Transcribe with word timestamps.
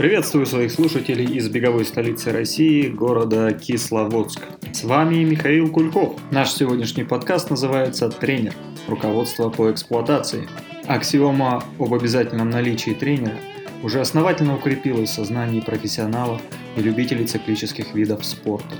Приветствую 0.00 0.46
своих 0.46 0.72
слушателей 0.72 1.26
из 1.26 1.50
беговой 1.50 1.84
столицы 1.84 2.32
России, 2.32 2.88
города 2.88 3.52
Кисловодск. 3.52 4.40
С 4.72 4.82
вами 4.82 5.16
Михаил 5.24 5.70
Кульков. 5.70 6.18
Наш 6.30 6.52
сегодняшний 6.52 7.04
подкаст 7.04 7.50
называется 7.50 8.08
«Тренер. 8.08 8.54
Руководство 8.88 9.50
по 9.50 9.70
эксплуатации». 9.70 10.48
Аксиома 10.86 11.62
об 11.78 11.92
обязательном 11.92 12.48
наличии 12.48 12.92
тренера 12.92 13.36
уже 13.82 14.00
основательно 14.00 14.56
укрепилась 14.56 15.10
в 15.10 15.12
сознании 15.12 15.60
профессионалов 15.60 16.40
и 16.78 16.80
любителей 16.80 17.26
циклических 17.26 17.94
видов 17.94 18.24
спорта. 18.24 18.74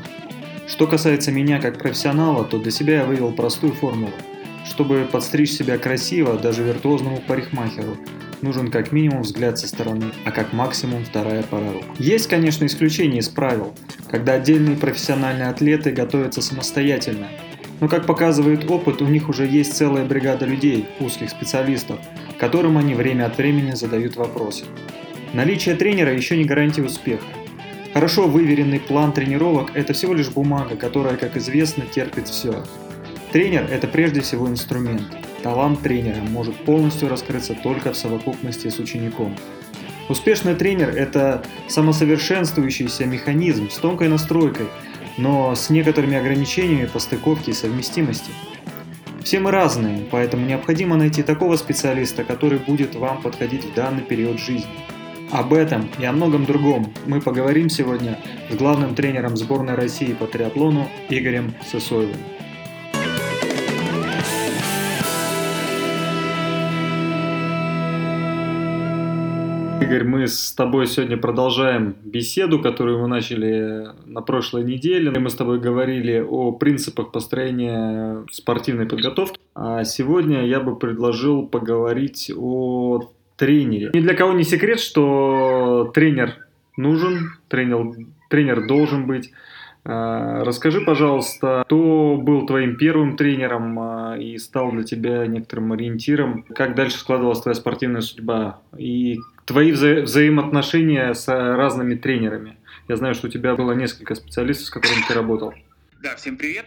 Что 0.66 0.86
касается 0.86 1.32
меня 1.32 1.60
как 1.60 1.78
профессионала, 1.78 2.46
то 2.46 2.58
для 2.58 2.70
себя 2.70 3.00
я 3.00 3.04
вывел 3.04 3.30
простую 3.32 3.74
формулу. 3.74 4.14
Чтобы 4.64 5.06
подстричь 5.12 5.50
себя 5.50 5.76
красиво, 5.76 6.38
даже 6.38 6.62
виртуозному 6.62 7.22
парикмахеру– 7.28 7.98
нужен 8.42 8.70
как 8.70 8.92
минимум 8.92 9.22
взгляд 9.22 9.58
со 9.58 9.68
стороны, 9.68 10.12
а 10.24 10.30
как 10.30 10.52
максимум 10.52 11.04
вторая 11.04 11.42
пара 11.42 11.72
рук. 11.72 11.84
Есть, 11.98 12.28
конечно, 12.28 12.64
исключения 12.66 13.18
из 13.18 13.28
правил, 13.28 13.74
когда 14.08 14.34
отдельные 14.34 14.76
профессиональные 14.76 15.48
атлеты 15.48 15.90
готовятся 15.90 16.42
самостоятельно, 16.42 17.28
но 17.80 17.88
как 17.88 18.06
показывает 18.06 18.70
опыт, 18.70 19.00
у 19.02 19.06
них 19.06 19.28
уже 19.28 19.46
есть 19.46 19.74
целая 19.74 20.04
бригада 20.04 20.44
людей, 20.44 20.86
узких 21.00 21.30
специалистов, 21.30 21.98
которым 22.38 22.76
они 22.76 22.94
время 22.94 23.26
от 23.26 23.38
времени 23.38 23.72
задают 23.72 24.16
вопросы. 24.16 24.64
Наличие 25.32 25.74
тренера 25.74 26.12
еще 26.12 26.36
не 26.36 26.44
гарантия 26.44 26.82
успеха. 26.82 27.24
Хорошо 27.94 28.28
выверенный 28.28 28.80
план 28.80 29.12
тренировок– 29.12 29.70
это 29.74 29.92
всего 29.94 30.14
лишь 30.14 30.28
бумага, 30.28 30.76
которая, 30.76 31.16
как 31.16 31.36
известно, 31.36 31.84
терпит 31.86 32.28
все. 32.28 32.64
Тренер– 33.32 33.68
это 33.70 33.88
прежде 33.88 34.20
всего 34.20 34.48
инструмент– 34.48 35.02
Талант 35.42 35.80
тренера 35.80 36.20
может 36.22 36.54
полностью 36.64 37.08
раскрыться 37.08 37.54
только 37.54 37.92
в 37.92 37.96
совокупности 37.96 38.68
с 38.68 38.78
учеником. 38.78 39.34
Успешный 40.08 40.54
тренер– 40.54 40.88
это 40.96 41.44
самосовершенствующийся 41.68 43.06
механизм 43.06 43.70
с 43.70 43.76
тонкой 43.76 44.08
настройкой, 44.08 44.66
но 45.16 45.54
с 45.54 45.70
некоторыми 45.70 46.16
ограничениями 46.16 46.86
по 46.86 46.98
стыковке 46.98 47.52
и 47.52 47.54
совместимости. 47.54 48.30
Все 49.22 49.38
мы 49.38 49.50
разные, 49.50 50.00
поэтому 50.10 50.46
необходимо 50.46 50.96
найти 50.96 51.22
такого 51.22 51.56
специалиста, 51.56 52.24
который 52.24 52.58
будет 52.58 52.94
вам 52.94 53.22
подходить 53.22 53.64
в 53.64 53.74
данный 53.74 54.02
период 54.02 54.40
жизни. 54.40 54.70
Об 55.30 55.54
этом 55.54 55.88
и 55.98 56.04
о 56.04 56.12
многом 56.12 56.44
другом 56.44 56.92
мы 57.06 57.20
поговорим 57.20 57.70
сегодня 57.70 58.18
с 58.50 58.56
главным 58.56 58.94
тренером 58.94 59.36
сборной 59.36 59.74
России 59.74 60.12
по 60.12 60.26
триатлону 60.26 60.88
Игорем 61.08 61.54
Сысоевым. 61.70 62.16
Игорь, 69.80 70.04
мы 70.04 70.26
с 70.26 70.52
тобой 70.52 70.86
сегодня 70.86 71.16
продолжаем 71.16 71.96
беседу, 72.04 72.60
которую 72.60 73.00
мы 73.00 73.08
начали 73.08 73.86
на 74.04 74.20
прошлой 74.20 74.62
неделе. 74.62 75.10
Мы 75.10 75.30
с 75.30 75.34
тобой 75.34 75.58
говорили 75.58 76.20
о 76.20 76.52
принципах 76.52 77.12
построения 77.12 78.24
спортивной 78.30 78.84
подготовки. 78.84 79.40
А 79.54 79.84
сегодня 79.84 80.46
я 80.46 80.60
бы 80.60 80.76
предложил 80.76 81.46
поговорить 81.46 82.30
о 82.36 83.10
тренере. 83.36 83.90
Ни 83.94 84.00
для 84.00 84.14
кого 84.14 84.34
не 84.34 84.44
секрет, 84.44 84.80
что 84.80 85.90
тренер 85.94 86.46
нужен, 86.76 87.38
тренер, 87.48 88.06
тренер 88.28 88.66
должен 88.66 89.06
быть. 89.06 89.32
А, 89.82 90.44
расскажи, 90.44 90.82
пожалуйста, 90.82 91.62
кто 91.64 92.18
был 92.20 92.46
твоим 92.46 92.76
первым 92.76 93.16
тренером 93.16 93.78
а, 93.78 94.16
и 94.18 94.36
стал 94.38 94.72
для 94.72 94.82
тебя 94.82 95.26
некоторым 95.26 95.72
ориентиром? 95.72 96.42
Как 96.54 96.74
дальше 96.74 96.98
складывалась 96.98 97.40
твоя 97.40 97.54
спортивная 97.54 98.02
судьба? 98.02 98.60
И 98.76 99.18
твои 99.46 99.72
вза- 99.72 100.02
взаимоотношения 100.02 101.14
с 101.14 101.26
разными 101.28 101.94
тренерами? 101.94 102.58
Я 102.88 102.96
знаю, 102.96 103.14
что 103.14 103.28
у 103.28 103.30
тебя 103.30 103.54
было 103.54 103.72
несколько 103.72 104.14
специалистов, 104.14 104.66
с 104.66 104.70
которыми 104.70 105.02
ты 105.08 105.14
работал. 105.14 105.54
Да, 106.02 106.16
всем 106.16 106.36
привет. 106.36 106.66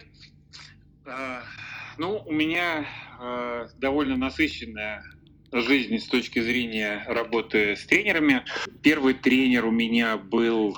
А, 1.06 1.42
ну, 1.98 2.22
у 2.26 2.32
меня 2.32 2.86
довольно 3.78 4.16
насыщенная 4.16 5.02
жизнь 5.54 5.98
с 5.98 6.06
точки 6.06 6.40
зрения 6.40 7.04
работы 7.06 7.76
с 7.76 7.84
тренерами. 7.86 8.44
Первый 8.82 9.14
тренер 9.14 9.66
у 9.66 9.70
меня 9.70 10.16
был 10.16 10.76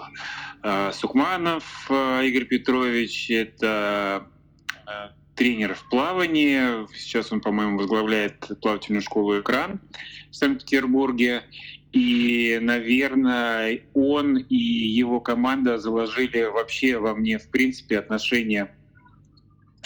Э, 0.69 0.91
Сукманов 0.93 1.87
э, 1.91 2.27
Игорь 2.27 2.47
Петрович, 2.47 3.31
это 3.31 4.27
э, 4.85 4.91
тренер 5.37 5.75
в 5.75 5.89
плавании. 5.89 6.93
Сейчас 6.97 7.31
он, 7.31 7.41
по-моему, 7.41 7.79
возглавляет 7.79 8.51
плавательную 8.61 9.03
школу 9.03 9.39
«Экран» 9.39 9.81
в 10.31 10.35
Санкт-Петербурге. 10.35 11.45
И, 11.93 12.59
наверное, 12.61 13.83
он 13.95 14.39
и 14.39 14.57
его 14.57 15.21
команда 15.21 15.79
заложили 15.79 16.43
вообще 16.43 16.99
во 16.99 17.15
мне, 17.15 17.39
в 17.39 17.49
принципе, 17.49 18.01
отношение 18.01 18.75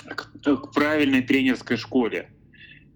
к 0.06 0.72
правильной 0.72 1.20
тренерской 1.20 1.76
школе. 1.76 2.30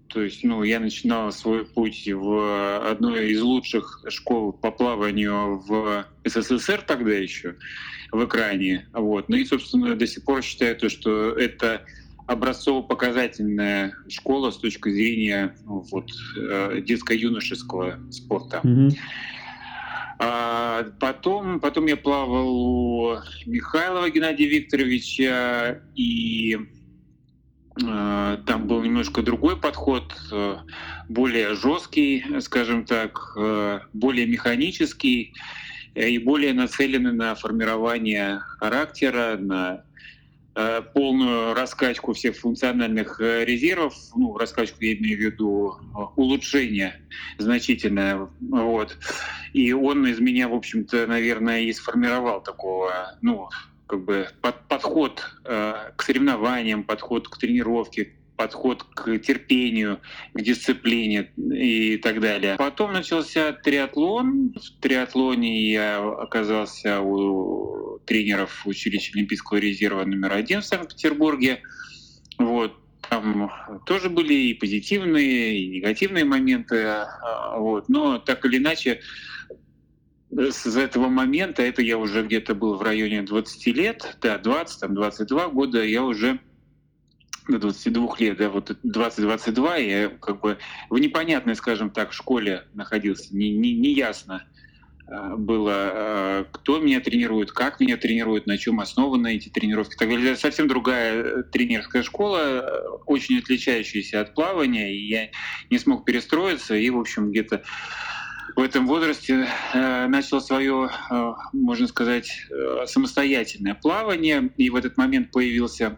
То 0.07 0.21
есть, 0.21 0.43
ну, 0.43 0.63
я 0.63 0.79
начинал 0.79 1.31
свой 1.31 1.65
путь 1.65 2.07
в 2.07 2.89
одной 2.89 3.31
из 3.31 3.41
лучших 3.41 4.05
школ 4.09 4.53
по 4.53 4.71
плаванию 4.71 5.59
в 5.67 6.05
СССР 6.23 6.83
тогда 6.85 7.11
еще, 7.11 7.55
в 8.11 8.25
экране. 8.25 8.87
Вот. 8.93 9.29
Ну 9.29 9.35
и, 9.35 9.45
собственно, 9.45 9.95
до 9.95 10.07
сих 10.07 10.23
пор 10.23 10.41
считаю 10.43 10.75
то, 10.75 10.89
что 10.89 11.31
это 11.31 11.85
образцово-показательная 12.27 13.93
школа 14.09 14.51
с 14.51 14.57
точки 14.57 14.89
зрения 14.89 15.55
ну, 15.65 15.85
вот, 15.91 16.09
э, 16.37 16.81
детско-юношеского 16.81 18.11
спорта. 18.11 18.61
Mm-hmm. 18.63 18.91
А 20.17 20.85
потом, 20.99 21.59
потом 21.59 21.87
я 21.87 21.97
плавал 21.97 22.47
у 22.47 23.17
Михайлова 23.45 24.09
Геннадия 24.09 24.47
Викторовича 24.47 25.81
и 25.93 26.57
там 27.77 28.67
был 28.67 28.81
немножко 28.81 29.21
другой 29.21 29.59
подход, 29.59 30.15
э, 30.31 30.57
более 31.09 31.55
жесткий, 31.55 32.23
скажем 32.39 32.85
так, 32.85 33.33
э, 33.37 33.81
более 33.91 34.25
механический 34.25 35.33
и 35.93 36.17
более 36.19 36.53
нацеленный 36.53 37.11
на 37.11 37.35
формирование 37.35 38.39
характера, 38.39 39.37
на 39.37 39.83
полную 40.93 41.53
раскачку 41.53 42.13
всех 42.13 42.37
функциональных 42.37 43.19
резервов, 43.19 43.93
ну, 44.15 44.37
раскачку 44.37 44.77
я 44.85 44.93
имею 44.93 45.17
в 45.17 45.21
виду 45.21 45.75
улучшение 46.15 47.01
значительное, 47.37 48.29
вот. 48.39 48.97
И 49.51 49.73
он 49.73 50.07
из 50.07 50.21
меня, 50.21 50.47
в 50.47 50.53
общем-то, 50.53 51.07
наверное, 51.07 51.59
и 51.59 51.73
сформировал 51.73 52.41
такого, 52.41 53.17
ну, 53.21 53.49
как 53.87 54.03
бы 54.03 54.27
под, 54.41 54.67
подход 54.67 55.23
э, 55.45 55.91
к 55.95 56.03
соревнованиям, 56.03 56.83
подход 56.83 57.27
к 57.27 57.37
тренировке, 57.37 58.13
подход 58.35 58.83
к 58.83 59.17
терпению, 59.19 60.01
к 60.33 60.41
дисциплине 60.41 61.31
и 61.37 61.97
так 61.97 62.19
далее. 62.19 62.55
Потом 62.57 62.93
начался 62.93 63.53
триатлон. 63.53 64.53
В 64.53 64.81
триатлоне 64.81 65.71
я 65.71 65.99
оказался 65.99 67.01
у 67.01 67.99
тренеров 68.05 68.65
училища 68.65 69.11
Олимпийского 69.15 69.57
резерва 69.57 70.05
номер 70.05 70.33
один 70.33 70.61
в 70.61 70.65
Санкт-Петербурге. 70.65 71.61
Вот. 72.37 72.73
Там 73.09 73.51
тоже 73.85 74.09
были 74.09 74.33
и 74.33 74.53
позитивные, 74.55 75.59
и 75.59 75.67
негативные 75.67 76.25
моменты. 76.25 76.83
А, 76.85 77.57
вот. 77.57 77.87
Но 77.87 78.17
так 78.17 78.45
или 78.45 78.57
иначе, 78.57 79.01
с 80.37 80.75
этого 80.75 81.07
момента, 81.07 81.63
это 81.63 81.81
я 81.81 81.97
уже 81.97 82.23
где-то 82.23 82.55
был 82.55 82.75
в 82.75 82.81
районе 82.81 83.21
20 83.21 83.67
лет, 83.67 84.17
да, 84.21 84.37
20, 84.37 84.79
там, 84.81 84.95
22 84.95 85.49
года, 85.49 85.83
я 85.83 86.03
уже 86.03 86.39
до 87.47 87.59
22 87.59 88.15
лет, 88.19 88.37
да, 88.37 88.49
вот 88.49 88.71
20-22, 88.83 89.81
я 89.83 90.09
как 90.09 90.41
бы 90.41 90.57
в 90.89 90.97
непонятной, 90.97 91.55
скажем 91.55 91.89
так, 91.89 92.11
школе 92.11 92.65
находился, 92.73 93.35
не, 93.35 93.51
не, 93.51 93.73
не 93.73 93.93
ясно 93.93 94.43
а, 95.07 95.35
было, 95.35 95.73
а, 95.73 96.45
кто 96.51 96.79
меня 96.79 96.99
тренирует, 96.99 97.51
как 97.51 97.79
меня 97.79 97.97
тренируют, 97.97 98.47
на 98.47 98.57
чем 98.57 98.79
основаны 98.79 99.35
эти 99.35 99.49
тренировки. 99.49 99.95
Так 99.95 100.09
далее. 100.09 100.35
Совсем 100.35 100.67
другая 100.67 101.23
э, 101.23 101.43
тренерская 101.43 102.01
школа, 102.01 102.39
э, 102.39 102.87
очень 103.05 103.37
отличающаяся 103.37 104.21
от 104.21 104.33
плавания, 104.33 104.91
и 104.91 105.07
я 105.07 105.29
не 105.69 105.77
смог 105.77 106.05
перестроиться, 106.05 106.75
и, 106.75 106.89
в 106.89 106.99
общем, 106.99 107.29
где-то 107.29 107.63
в 108.55 108.59
этом 108.59 108.87
возрасте 108.87 109.47
э, 109.73 110.07
начал 110.07 110.39
свое, 110.39 110.89
э, 111.09 111.33
можно 111.53 111.87
сказать, 111.87 112.29
э, 112.51 112.85
самостоятельное 112.85 113.75
плавание. 113.75 114.51
И 114.57 114.69
в 114.69 114.75
этот 114.75 114.97
момент 114.97 115.31
появился 115.31 115.97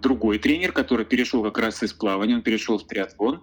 другой 0.00 0.38
тренер, 0.38 0.70
который 0.70 1.04
перешел 1.04 1.42
как 1.42 1.58
раз 1.58 1.82
из 1.82 1.92
плавания, 1.92 2.36
он 2.36 2.42
перешел 2.42 2.78
в 2.78 2.86
триатлон. 2.86 3.42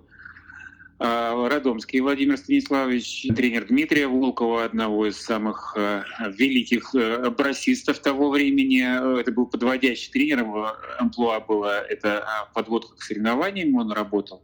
А, 1.05 1.50
Радомский 1.50 2.00
Владимир 2.00 2.38
Станиславович, 2.38 3.27
тренер 3.35 3.65
Дмитрия 3.65 4.07
Волкова, 4.07 4.63
одного 4.63 5.05
из 5.07 5.17
самых 5.17 5.75
а, 5.77 6.05
великих 6.29 6.95
э, 6.95 7.29
броссистов 7.29 8.00
того 8.00 8.29
времени. 8.31 9.19
Это 9.19 9.33
был 9.33 9.45
подводящий 9.45 10.09
тренер, 10.13 10.39
его 10.39 10.71
амплуа 10.97 11.41
было 11.41 11.81
это 11.81 12.25
подводка 12.53 12.95
к 12.95 13.01
соревнованиям, 13.01 13.75
он 13.75 13.91
работал 13.91 14.44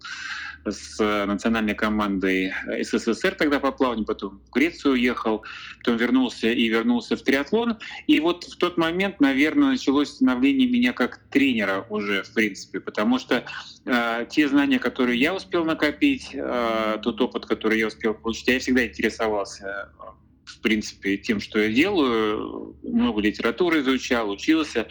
с 0.65 0.99
национальной 1.25 1.75
командой 1.75 2.53
СССР 2.81 3.35
тогда 3.35 3.59
по 3.59 3.71
плаванию, 3.71 4.05
потом 4.05 4.41
в 4.45 4.53
Грецию 4.53 4.93
уехал, 4.93 5.43
потом 5.77 5.97
вернулся 5.97 6.47
и 6.49 6.67
вернулся 6.67 7.15
в 7.15 7.21
триатлон. 7.21 7.77
И 8.07 8.19
вот 8.19 8.43
в 8.43 8.57
тот 8.57 8.77
момент, 8.77 9.19
наверное, 9.19 9.71
началось 9.71 10.09
становление 10.09 10.67
меня 10.67 10.93
как 10.93 11.19
тренера 11.29 11.85
уже, 11.89 12.23
в 12.23 12.33
принципе, 12.33 12.79
потому 12.79 13.19
что 13.19 13.45
э, 13.85 14.25
те 14.29 14.47
знания, 14.47 14.79
которые 14.79 15.19
я 15.19 15.33
успел 15.33 15.65
накопить, 15.65 16.35
э, 16.49 16.97
тот 17.01 17.21
опыт, 17.21 17.45
который 17.45 17.79
я 17.79 17.87
успел 17.87 18.13
получить, 18.13 18.47
я 18.47 18.59
всегда 18.59 18.85
интересовался 18.85 19.91
в 20.49 20.61
принципе, 20.61 21.17
тем, 21.17 21.39
что 21.39 21.59
я 21.59 21.71
делаю, 21.71 22.75
много 22.83 23.21
литературы 23.21 23.81
изучал, 23.81 24.29
учился. 24.29 24.87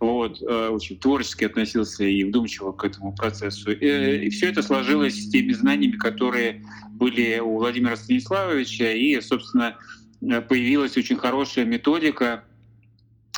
Вот, 0.00 0.40
э, 0.42 0.68
очень 0.68 0.98
творчески 0.98 1.44
относился 1.44 2.04
и 2.04 2.24
вдумчиво 2.24 2.72
к 2.72 2.84
этому 2.84 3.14
процессу. 3.14 3.70
И, 3.70 4.26
и 4.26 4.30
все 4.30 4.48
это 4.48 4.62
сложилось 4.62 5.14
с 5.14 5.30
теми 5.30 5.52
знаниями, 5.52 5.96
которые 5.96 6.64
были 6.90 7.38
у 7.38 7.58
Владимира 7.58 7.96
Станиславовича, 7.96 8.90
и, 8.92 9.20
собственно, 9.20 9.76
э, 10.22 10.40
появилась 10.40 10.96
очень 10.96 11.16
хорошая 11.16 11.66
методика, 11.66 12.44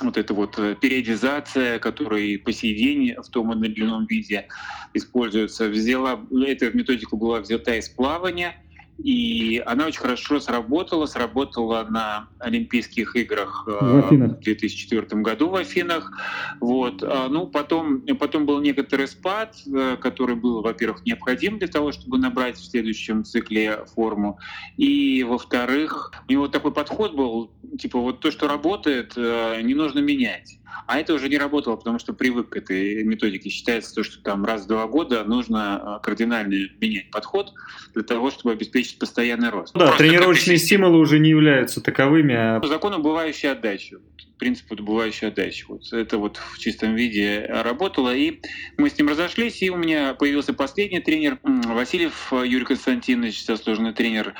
вот 0.00 0.16
эта 0.16 0.34
вот 0.34 0.58
э, 0.58 0.74
периодизация, 0.74 1.78
которая 1.78 2.38
по 2.38 2.52
сей 2.52 2.74
день 2.74 3.14
в 3.14 3.28
том 3.28 3.52
или 3.64 3.82
ином 3.82 4.06
виде 4.06 4.48
используется, 4.92 5.68
взяла, 5.68 6.20
эта 6.46 6.70
методика 6.70 7.16
была 7.16 7.40
взята 7.40 7.76
из 7.76 7.88
плавания, 7.88 8.56
и 8.98 9.62
она 9.66 9.86
очень 9.86 10.00
хорошо 10.00 10.40
сработала. 10.40 11.06
Сработала 11.06 11.86
на 11.88 12.28
Олимпийских 12.38 13.16
играх 13.16 13.64
э, 13.66 13.70
в, 13.70 14.10
в 14.10 14.40
2004 14.40 15.20
году 15.22 15.48
в 15.48 15.56
Афинах. 15.56 16.12
Вот. 16.60 17.02
А, 17.02 17.28
ну, 17.28 17.46
потом, 17.46 18.02
потом 18.18 18.46
был 18.46 18.60
некоторый 18.60 19.08
спад, 19.08 19.56
э, 19.66 19.96
который 20.00 20.36
был, 20.36 20.62
во-первых, 20.62 21.04
необходим 21.04 21.58
для 21.58 21.68
того, 21.68 21.92
чтобы 21.92 22.18
набрать 22.18 22.56
в 22.56 22.64
следующем 22.64 23.24
цикле 23.24 23.84
форму. 23.94 24.38
И, 24.76 25.24
во-вторых, 25.24 26.12
у 26.28 26.32
него 26.32 26.48
такой 26.48 26.72
подход 26.72 27.14
был, 27.14 27.50
типа 27.78 27.98
вот 27.98 28.20
то, 28.20 28.30
что 28.30 28.48
работает, 28.48 29.14
э, 29.16 29.60
не 29.62 29.74
нужно 29.74 29.98
менять. 29.98 30.58
А 30.86 30.98
это 30.98 31.14
уже 31.14 31.28
не 31.28 31.38
работало, 31.38 31.76
потому 31.76 31.98
что 31.98 32.12
привык 32.12 32.50
к 32.50 32.56
этой 32.56 33.04
методике. 33.04 33.50
Считается, 33.50 33.94
то, 33.94 34.02
что 34.02 34.22
там 34.22 34.44
раз 34.44 34.64
в 34.64 34.66
два 34.66 34.86
года 34.86 35.24
нужно 35.24 36.00
кардинально 36.02 36.68
менять 36.80 37.10
подход 37.10 37.52
для 37.94 38.02
того, 38.02 38.30
чтобы 38.30 38.52
обеспечить 38.52 38.98
постоянный 38.98 39.50
рост. 39.50 39.74
Да, 39.74 39.86
Просто 39.86 39.98
тренировочные 39.98 40.58
стимулы 40.58 40.98
уже 40.98 41.18
не 41.18 41.30
являются 41.30 41.80
таковыми. 41.80 42.34
А... 42.34 42.60
По 42.60 42.68
закону 42.68 42.98
убывающей 42.98 43.50
отдачи. 43.50 43.98
Принцип 44.38 44.68
добывающей 44.68 45.28
отдачи. 45.28 45.64
Вот 45.68 45.92
это 45.92 46.18
вот 46.18 46.36
в 46.36 46.58
чистом 46.58 46.94
виде 46.94 47.46
работало. 47.48 48.14
И 48.14 48.40
мы 48.76 48.90
с 48.90 48.98
ним 48.98 49.08
разошлись, 49.08 49.62
и 49.62 49.70
у 49.70 49.76
меня 49.76 50.14
появился 50.14 50.52
последний 50.52 51.00
тренер 51.00 51.38
Васильев 51.42 52.32
Юрий 52.32 52.64
Константинович, 52.64 53.46
заслуженный 53.46 53.92
тренер 53.92 54.34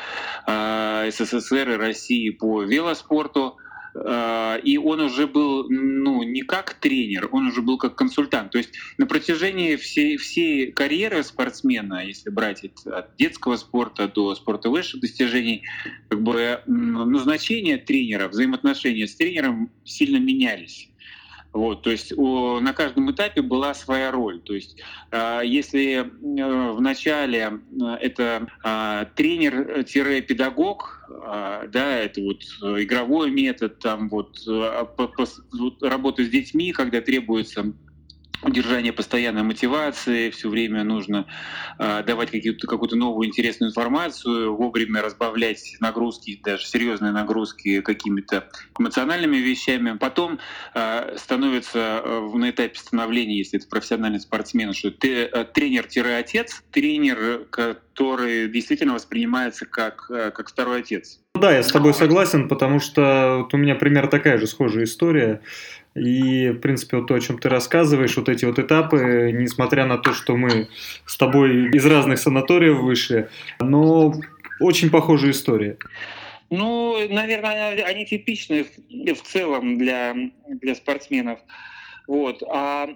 э, 0.47 1.11
СССР 1.11 1.71
и 1.71 1.77
России 1.77 2.31
по 2.31 2.63
велоспорту. 2.63 3.57
А, 3.95 4.57
и 4.57 4.77
он 4.77 5.01
уже 5.01 5.27
был 5.27 5.69
ну, 5.69 6.23
не 6.23 6.43
как 6.43 6.75
тренер, 6.75 7.29
он 7.31 7.49
уже 7.49 7.63
был 7.63 7.79
как 7.79 7.95
консультант. 7.95 8.53
То 8.53 8.59
есть 8.59 8.71
на 8.99 9.07
протяжении 9.07 9.77
всей, 9.77 10.17
всей 10.17 10.73
карьеры 10.73 11.23
спортсмена, 11.23 12.05
если 12.05 12.31
брать 12.31 12.65
от 12.87 13.17
детского 13.17 13.57
спорта 13.57 14.09
до 14.09 14.35
спорта 14.35 14.71
высших 14.71 15.01
достижений, 15.01 15.63
как 16.09 16.23
бы 16.23 16.61
назначение 16.67 17.79
тренера, 17.79 18.29
взаимоотношения 18.29 19.07
с 19.07 19.15
тренером 19.15 19.71
сильно 19.85 20.17
менялись. 20.17 20.89
Вот, 21.55 21.83
то 21.83 21.91
есть 21.91 22.13
у, 22.13 22.59
на 22.59 22.73
каждом 22.73 23.13
этапе 23.13 23.41
была 23.41 23.75
своя 23.75 24.11
роль. 24.11 24.41
То 24.41 24.55
есть 24.55 24.83
э, 25.13 25.43
если 25.45 25.99
э, 25.99 26.05
в 26.73 26.81
начале 26.81 27.61
э, 27.81 27.85
это 28.01 28.49
э, 28.65 29.07
тренер-педагог, 29.15 31.09
э, 31.09 31.69
да, 31.69 31.97
это 31.99 32.21
вот 32.23 32.43
игровой 32.83 33.31
метод, 33.31 33.79
там 33.79 34.09
вот, 34.09 34.37
э, 34.49 34.85
по, 34.97 35.07
по, 35.07 35.27
вот 35.53 35.81
работа 35.81 36.25
с 36.25 36.29
детьми, 36.29 36.73
когда 36.73 37.01
требуется 37.01 37.73
удержание 38.45 38.93
постоянной 38.93 39.43
мотивации, 39.43 40.31
все 40.31 40.49
время 40.49 40.85
нужно 40.85 41.27
э, 41.79 42.03
давать 42.05 42.31
какую-то 42.31 42.97
новую 42.97 43.29
интересную 43.29 43.71
информацию, 43.71 44.55
вовремя 44.55 45.03
разбавлять 45.03 45.77
нагрузки, 45.81 46.41
даже 46.43 46.67
серьезные 46.67 47.13
нагрузки 47.13 47.81
какими-то 47.81 48.49
эмоциональными 48.79 49.37
вещами. 49.37 49.97
Потом 49.99 50.39
э, 50.75 51.17
становится 51.17 52.03
э, 52.05 52.21
на 52.35 52.51
этапе 52.51 52.79
становления, 52.79 53.39
если 53.39 53.59
это 53.59 53.69
профессиональный 53.69 54.21
спортсмен, 54.21 54.73
что 54.73 54.91
ты 54.91 55.25
э, 55.25 55.45
тренер-отец, 55.45 56.63
тренер, 56.71 57.47
который 57.51 58.49
действительно 58.49 58.95
воспринимается 58.95 59.67
как, 59.67 60.11
э, 60.11 60.31
как 60.31 60.49
второй 60.49 60.81
отец. 60.81 61.21
Да, 61.35 61.53
я 61.53 61.63
с 61.63 61.73
тобой 61.73 61.95
согласен, 61.95 62.49
потому 62.49 62.79
что 62.79 63.39
вот 63.39 63.55
у 63.55 63.57
меня 63.57 63.75
пример 63.75 64.07
такая 64.07 64.39
же 64.39 64.47
схожая 64.47 64.85
история. 64.85 65.43
И, 65.95 66.51
в 66.51 66.59
принципе, 66.59 66.97
вот 66.97 67.07
то, 67.07 67.15
о 67.15 67.21
чем 67.21 67.39
ты 67.39 67.49
рассказываешь, 67.49 68.17
вот 68.17 68.29
эти 68.29 68.45
вот 68.45 68.59
этапы, 68.59 69.31
несмотря 69.33 69.87
на 69.87 69.97
то, 69.97 70.13
что 70.13 70.37
мы 70.37 70.69
с 71.07 71.17
тобой 71.17 71.71
из 71.71 71.87
разных 71.87 72.19
санаториев 72.19 72.79
вышли, 72.79 73.29
но 73.61 74.15
очень 74.61 74.91
похожая 74.91 75.31
история. 75.31 75.77
Ну, 76.51 76.97
наверное, 77.09 77.85
они 77.85 78.07
типичны 78.07 78.65
в 78.65 79.23
целом 79.23 79.79
для, 79.79 80.15
для 80.49 80.75
спортсменов. 80.75 81.39
Вот. 82.07 82.43
А 82.51 82.89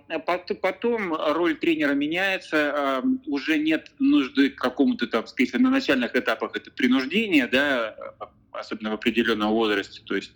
потом 0.61 1.15
роль 1.15 1.57
тренера 1.57 1.93
меняется, 1.93 2.73
а, 2.75 3.03
уже 3.27 3.59
нет 3.59 3.91
нужды 3.99 4.51
к 4.51 4.57
какому-то 4.57 5.07
там, 5.07 5.27
сказать, 5.27 5.55
на 5.55 5.71
начальных 5.71 6.15
этапах 6.15 6.57
это 6.57 6.71
принуждение, 6.71 7.47
да, 7.47 7.97
особенно 8.53 8.91
в 8.91 8.95
определенном 8.95 9.51
возрасте. 9.51 10.03
То 10.05 10.17
есть 10.17 10.33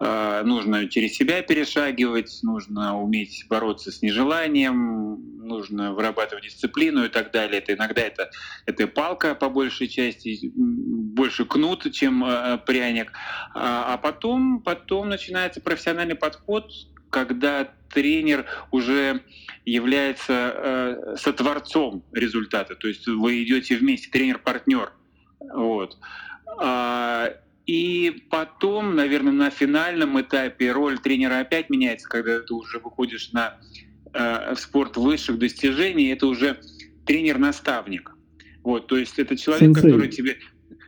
э, 0.00 0.42
нужно 0.44 0.88
через 0.88 1.14
себя 1.14 1.42
перешагивать, 1.42 2.38
нужно 2.42 2.98
уметь 2.98 3.46
бороться 3.48 3.90
с 3.90 4.02
нежеланием, 4.02 5.46
нужно 5.46 5.92
вырабатывать 5.92 6.44
дисциплину 6.44 7.04
и 7.04 7.08
так 7.08 7.32
далее. 7.32 7.58
Это 7.58 7.74
иногда 7.74 8.02
это, 8.02 8.30
это 8.66 8.86
палка 8.86 9.34
по 9.34 9.48
большей 9.48 9.88
части, 9.88 10.50
больше 10.54 11.44
кнут, 11.44 11.90
чем 11.92 12.24
э, 12.24 12.58
пряник. 12.58 13.12
А, 13.54 13.94
а 13.94 13.98
потом, 13.98 14.62
потом 14.62 15.08
начинается 15.08 15.60
профессиональный 15.60 16.14
подход, 16.14 16.70
когда 17.10 17.72
тренер 17.92 18.46
уже 18.70 19.22
является 19.64 20.52
э, 20.54 21.16
сотворцом 21.16 22.04
результата. 22.12 22.74
То 22.74 22.88
есть 22.88 23.06
вы 23.06 23.42
идете 23.42 23.76
вместе, 23.76 24.10
тренер-партнер. 24.10 24.92
Вот. 25.40 25.96
А, 26.60 27.34
и 27.66 28.24
потом, 28.30 28.96
наверное, 28.96 29.32
на 29.32 29.50
финальном 29.50 30.20
этапе 30.20 30.72
роль 30.72 30.98
тренера 30.98 31.40
опять 31.40 31.70
меняется, 31.70 32.08
когда 32.08 32.40
ты 32.40 32.54
уже 32.54 32.78
выходишь 32.78 33.32
на 33.32 33.58
э, 34.14 34.54
спорт 34.56 34.96
высших 34.96 35.38
достижений, 35.38 36.08
это 36.08 36.26
уже 36.26 36.60
тренер-наставник. 37.06 38.14
Вот, 38.62 38.86
то 38.86 38.96
есть 38.96 39.18
это 39.18 39.36
человек, 39.36 39.76
Сенсей. 39.76 39.82
который 39.82 40.08
тебе 40.08 40.38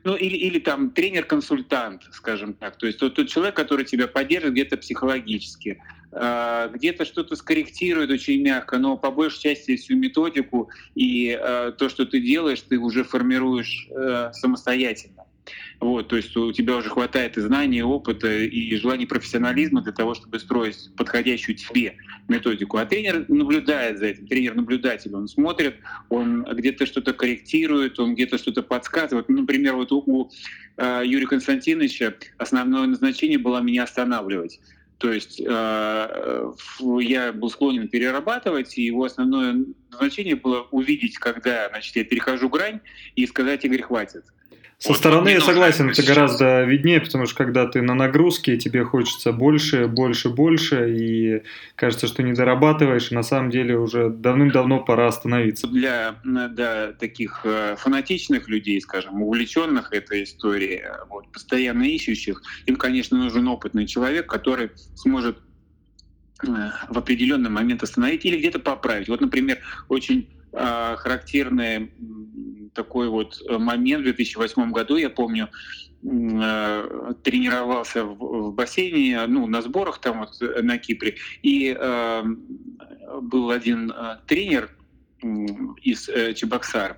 ну 0.05 0.17
или, 0.17 0.37
или 0.37 0.59
там 0.59 0.91
тренер-консультант, 0.91 2.05
скажем 2.13 2.55
так, 2.55 2.79
то 2.79 2.87
есть 2.87 2.99
тот, 2.99 3.15
тот 3.15 3.29
человек, 3.29 3.55
который 3.55 3.85
тебя 3.85 4.07
поддержит 4.09 4.53
где-то 4.53 4.79
психологически, 4.79 5.83
где-то 6.13 7.05
что-то 7.05 7.37
скорректирует 7.37 8.11
очень 8.11 8.43
мягко, 8.43 8.79
но 8.79 8.97
по 8.97 9.11
большей 9.11 9.41
части 9.41 9.77
всю 9.77 9.97
методику 9.97 10.69
и 10.95 11.39
э, 11.41 11.73
то, 11.79 11.89
что 11.89 12.05
ты 12.05 12.21
делаешь, 12.21 12.61
ты 12.63 12.79
уже 12.79 13.05
формируешь 13.05 13.89
э, 13.91 14.31
самостоятельно. 14.33 15.25
Вот, 15.81 16.09
то 16.09 16.17
есть 16.17 16.37
у 16.37 16.53
тебя 16.53 16.77
уже 16.77 16.91
хватает 16.91 17.39
и 17.39 17.41
знаний, 17.41 17.79
и 17.79 17.83
опыта, 17.83 18.29
и 18.29 18.77
желания 18.77 19.07
профессионализма 19.07 19.81
для 19.81 19.93
того, 19.93 20.15
чтобы 20.15 20.39
строить 20.39 20.91
подходящую 20.97 21.57
тебе 21.57 21.95
методику. 22.29 22.77
А 22.77 22.85
тренер 22.85 23.25
наблюдает 23.29 23.99
за 23.99 24.07
этим, 24.07 24.27
тренер 24.27 24.57
наблюдатель, 24.57 25.15
он 25.15 25.27
смотрит, 25.27 25.77
он 26.11 26.45
где-то 26.45 26.85
что-то 26.85 27.15
корректирует, 27.15 27.99
он 27.99 28.15
где-то 28.15 28.37
что-то 28.37 28.63
подсказывает. 28.63 29.29
Ну, 29.29 29.41
например, 29.41 29.77
вот 29.77 29.91
у, 29.91 30.03
у 30.07 30.31
э, 30.77 31.03
Юрия 31.07 31.27
Константиновича 31.27 32.15
основное 32.37 32.87
назначение 32.87 33.39
было 33.39 33.61
меня 33.61 33.85
останавливать. 33.85 34.61
То 35.01 35.11
есть 35.11 35.41
э, 35.41 36.53
я 37.01 37.33
был 37.33 37.49
склонен 37.49 37.89
перерабатывать, 37.89 38.77
и 38.77 38.83
его 38.83 39.05
основное 39.05 39.65
назначение 39.91 40.37
было 40.37 40.67
увидеть, 40.71 41.17
когда 41.17 41.71
значит, 41.71 41.97
я 41.97 42.05
перехожу 42.05 42.51
грань, 42.51 42.81
и 43.17 43.27
сказать, 43.27 43.65
Игорь, 43.65 43.81
хватит. 43.81 44.25
Со 44.81 44.89
вот, 44.89 44.97
стороны 44.97 45.29
я 45.29 45.43
согласен, 45.43 45.91
это 45.91 46.03
гораздо 46.03 46.65
виднее, 46.65 47.03
потому 47.03 47.27
что 47.27 47.37
когда 47.37 47.67
ты 47.67 47.83
на 47.83 47.93
нагрузке, 47.93 48.57
тебе 48.57 48.83
хочется 48.83 49.31
больше, 49.31 49.87
больше, 49.89 50.31
больше, 50.31 50.97
и 50.97 51.43
кажется, 51.75 52.07
что 52.07 52.23
не 52.23 52.33
дорабатываешь, 52.33 53.13
и 53.13 53.15
на 53.15 53.23
самом 53.23 53.51
деле 53.51 53.77
уже 53.77 54.09
давным-давно 54.09 54.81
пора 54.81 55.09
остановиться. 55.09 55.67
Для, 55.67 56.15
для 56.25 56.93
таких 56.93 57.43
э, 57.45 57.77
фанатичных 57.77 58.49
людей, 58.49 58.81
скажем, 58.81 59.23
увлеченных 59.23 59.93
этой 59.93 60.25
историей, 60.25 60.81
вот, 61.11 61.31
постоянно 61.31 61.83
ищущих, 61.83 62.41
им, 62.65 62.77
конечно, 62.77 63.19
нужен 63.19 63.49
опытный 63.49 63.87
человек, 63.87 64.29
который 64.29 64.71
сможет 64.95 65.37
э, 66.43 66.47
в 66.89 66.97
определенный 66.97 67.51
момент 67.51 67.83
остановить 67.83 68.25
или 68.25 68.39
где-то 68.39 68.61
поправить. 68.61 69.09
Вот, 69.09 69.21
например, 69.21 69.59
очень 69.91 70.31
э, 70.55 70.97
характерный 70.97 71.91
такой 72.75 73.09
вот 73.09 73.41
э, 73.49 73.59
момент. 73.59 74.03
В 74.03 74.05
2008 74.05 74.73
году, 74.73 74.97
я 74.97 75.11
помню, 75.11 75.49
э, 76.03 77.13
тренировался 77.23 78.05
в, 78.05 78.53
бассейне, 78.53 79.27
ну, 79.27 79.47
на 79.47 79.63
сборах 79.63 80.01
там 80.01 80.21
вот 80.21 80.41
э, 80.41 80.63
на 80.63 80.79
Кипре, 80.79 81.17
и 81.43 81.77
э, 81.79 82.25
был 83.23 83.51
один 83.51 83.93
тренер 84.27 84.71
из 85.83 86.07
Чебоксар, 86.37 86.97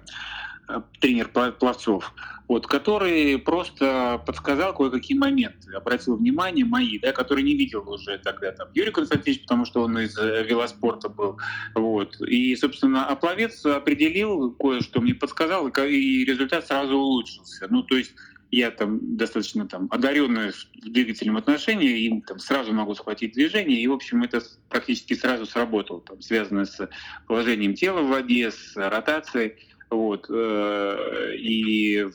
тренер 1.00 1.28
пловцов, 1.28 2.12
вот, 2.48 2.66
который 2.66 3.38
просто 3.38 4.22
подсказал 4.26 4.74
кое-какие 4.74 5.16
моменты, 5.16 5.72
обратил 5.74 6.16
внимание 6.16 6.64
мои, 6.64 6.98
да, 6.98 7.12
которые 7.12 7.44
не 7.44 7.54
видел 7.54 7.88
уже 7.88 8.18
тогда 8.18 8.52
там 8.52 8.68
Юрий 8.74 8.90
Константинович, 8.90 9.42
потому 9.42 9.64
что 9.64 9.82
он 9.82 9.98
из 9.98 10.16
э, 10.18 10.44
велоспорта 10.44 11.08
был. 11.08 11.38
Вот. 11.74 12.20
И, 12.20 12.54
собственно, 12.56 13.06
а 13.06 13.16
пловец 13.16 13.64
определил 13.64 14.52
кое-что, 14.52 15.00
мне 15.00 15.14
подсказал, 15.14 15.68
и 15.68 16.24
результат 16.24 16.66
сразу 16.66 16.96
улучшился. 16.96 17.66
Ну, 17.68 17.82
то 17.82 17.96
есть 17.96 18.12
я 18.52 18.70
там 18.70 19.16
достаточно 19.16 19.66
там 19.66 19.88
одаренный 19.90 20.52
в 20.52 20.90
двигательном 20.90 21.38
отношении, 21.38 22.04
и 22.04 22.20
там 22.20 22.38
сразу 22.38 22.74
могу 22.74 22.94
схватить 22.94 23.32
движение, 23.32 23.80
и, 23.80 23.86
в 23.86 23.92
общем, 23.92 24.22
это 24.22 24.42
практически 24.68 25.14
сразу 25.14 25.46
сработало, 25.46 26.02
там, 26.02 26.20
связано 26.20 26.66
с 26.66 26.88
положением 27.26 27.74
тела 27.74 28.02
в 28.02 28.08
воде, 28.08 28.50
с 28.50 28.76
ротацией. 28.76 29.54
Вот. 29.92 30.26
Э, 30.30 31.34
и 31.36 32.08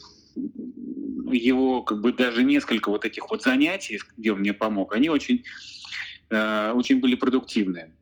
его 1.32 1.84
как 1.84 2.02
бы 2.02 2.12
даже 2.12 2.44
несколько 2.44 2.90
вот 2.90 3.06
этих 3.06 3.30
вот 3.30 3.44
занятий, 3.44 4.02
где 4.18 4.34
он 4.34 4.40
мне 4.40 4.54
помог, 4.54 4.96
они 4.96 5.10
очень, 5.10 5.44
э, 6.32 6.72
очень 6.72 7.00
были 7.00 7.14
продуктивные. 7.14 7.94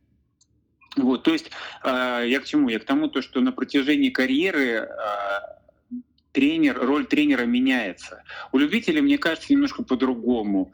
Вот, 0.96 1.24
то 1.24 1.34
есть 1.34 1.52
э, 1.84 2.24
я 2.26 2.40
к 2.40 2.46
чему? 2.46 2.70
Я 2.70 2.80
к 2.80 2.86
тому, 2.86 3.10
то, 3.10 3.22
что 3.22 3.42
на 3.42 3.52
протяжении 3.52 4.12
карьеры 4.12 4.88
тренер, 6.32 6.80
роль 6.80 7.06
тренера 7.06 7.44
меняется. 7.44 8.24
У 8.54 8.58
любителей, 8.58 9.02
мне 9.02 9.18
кажется, 9.18 9.52
немножко 9.52 9.84
по-другому. 9.84 10.72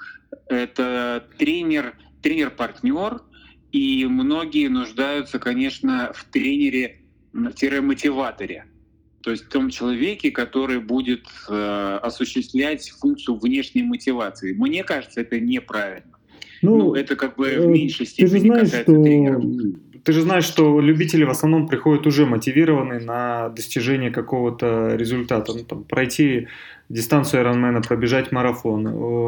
Это 0.47 1.27
тренер, 1.39 1.97
тренер-партнер, 2.21 3.23
и 3.71 4.05
многие 4.05 4.67
нуждаются, 4.67 5.39
конечно, 5.39 6.13
в 6.13 6.25
тренере-мотиваторе. 6.25 8.67
То 9.21 9.31
есть 9.31 9.45
в 9.45 9.49
том 9.49 9.69
человеке, 9.69 10.31
который 10.31 10.79
будет 10.79 11.25
э, 11.49 11.99
осуществлять 12.01 12.89
функцию 12.89 13.37
внешней 13.37 13.83
мотивации. 13.83 14.53
Мне 14.53 14.83
кажется, 14.83 15.21
это 15.21 15.39
неправильно. 15.39 16.17
Ну, 16.61 16.77
ну 16.77 16.95
это 16.95 17.15
как 17.15 17.35
бы 17.37 17.45
в 17.45 17.63
э, 17.63 17.67
меньшей 17.67 18.05
степени 18.05 18.47
знаешь, 18.47 18.61
касается 18.63 18.91
что... 18.91 19.03
тренеров. 19.03 19.43
Ты 20.03 20.13
же 20.13 20.21
знаешь, 20.21 20.45
что 20.45 20.79
любители 20.79 21.23
в 21.23 21.29
основном 21.29 21.67
приходят 21.67 22.07
уже 22.07 22.25
мотивированные 22.25 22.99
на 22.99 23.49
достижение 23.49 24.09
какого-то 24.09 24.95
результата. 24.95 25.53
Ну, 25.53 25.63
там, 25.63 25.83
пройти 25.83 26.47
дистанцию 26.89 27.43
Ironman, 27.43 27.87
пробежать 27.87 28.31
марафон. 28.31 28.83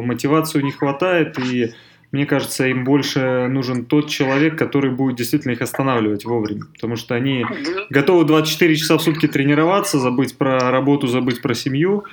Мотивацию 0.05 0.63
не 0.63 0.71
хватает, 0.71 1.37
и 1.37 1.73
мне 2.13 2.27
кажется, 2.27 2.67
им 2.67 2.83
больше 2.83 3.47
нужен 3.47 3.85
тот 3.85 4.07
человек, 4.07 4.55
который 4.55 4.91
будет 4.91 5.15
действительно 5.15 5.53
их 5.53 5.61
останавливать 5.61 6.25
вовремя. 6.25 6.65
Потому 6.71 6.95
что 6.95 7.15
они 7.15 7.43
готовы 7.89 8.23
24 8.23 8.75
часа 8.75 8.99
в 8.99 9.01
сутки 9.01 9.27
тренироваться, 9.27 9.97
забыть 9.97 10.37
про 10.37 10.59
работу, 10.69 11.07
забыть 11.07 11.41
про 11.41 11.55
семью. 11.55 12.03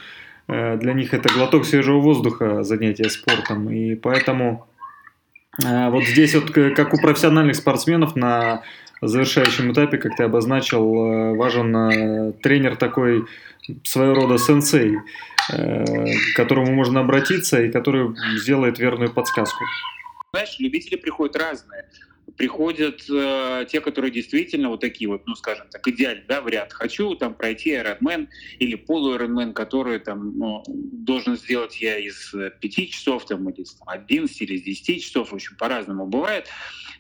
Э, 0.48 0.78
для 0.78 0.94
них 0.94 1.12
это 1.12 1.30
глоток 1.34 1.66
свежего 1.66 2.00
воздуха, 2.00 2.62
занятие 2.62 3.10
спортом. 3.10 3.70
И 3.70 3.94
поэтому 3.94 4.66
э, 5.62 5.90
вот 5.90 6.04
здесь 6.04 6.34
вот, 6.34 6.50
как 6.50 6.94
у 6.94 6.96
профессиональных 6.96 7.56
спортсменов 7.56 8.16
на 8.16 8.62
завершающем 9.02 9.70
этапе, 9.70 9.98
как 9.98 10.16
ты 10.16 10.22
обозначил, 10.22 10.94
э, 10.94 11.36
важен 11.36 12.32
тренер 12.42 12.76
такой 12.76 13.26
своего 13.84 14.14
рода 14.14 14.38
сенсей, 14.38 14.96
к 15.48 16.36
которому 16.36 16.72
можно 16.72 17.00
обратиться 17.00 17.62
и 17.62 17.70
который 17.70 18.14
сделает 18.38 18.78
верную 18.78 19.12
подсказку. 19.12 19.64
Знаешь, 20.32 20.56
любители 20.58 20.96
приходят 20.96 21.36
разные. 21.36 21.86
Приходят 22.36 23.02
э, 23.10 23.66
те, 23.68 23.80
которые 23.80 24.12
действительно 24.12 24.68
вот 24.68 24.80
такие 24.80 25.10
вот, 25.10 25.26
ну, 25.26 25.34
скажем 25.34 25.66
так, 25.68 25.86
идеальный 25.88 26.24
да, 26.28 26.40
вариант. 26.40 26.72
Хочу 26.72 27.14
там 27.16 27.34
пройти 27.34 27.72
Ironman 27.72 28.28
или 28.60 28.76
полу 28.76 29.14
Ironman, 29.16 29.52
который 29.52 29.98
там 29.98 30.38
ну, 30.38 30.62
должен 30.66 31.36
сделать 31.36 31.80
я 31.80 31.98
из 31.98 32.30
5 32.30 32.64
э, 32.64 32.86
часов, 32.86 33.26
там, 33.26 33.48
или 33.50 33.62
из 33.62 33.76
11 33.84 34.42
или 34.42 34.54
из 34.54 34.62
10 34.62 35.02
часов, 35.02 35.32
в 35.32 35.34
общем, 35.34 35.56
по-разному 35.56 36.06
бывает. 36.06 36.46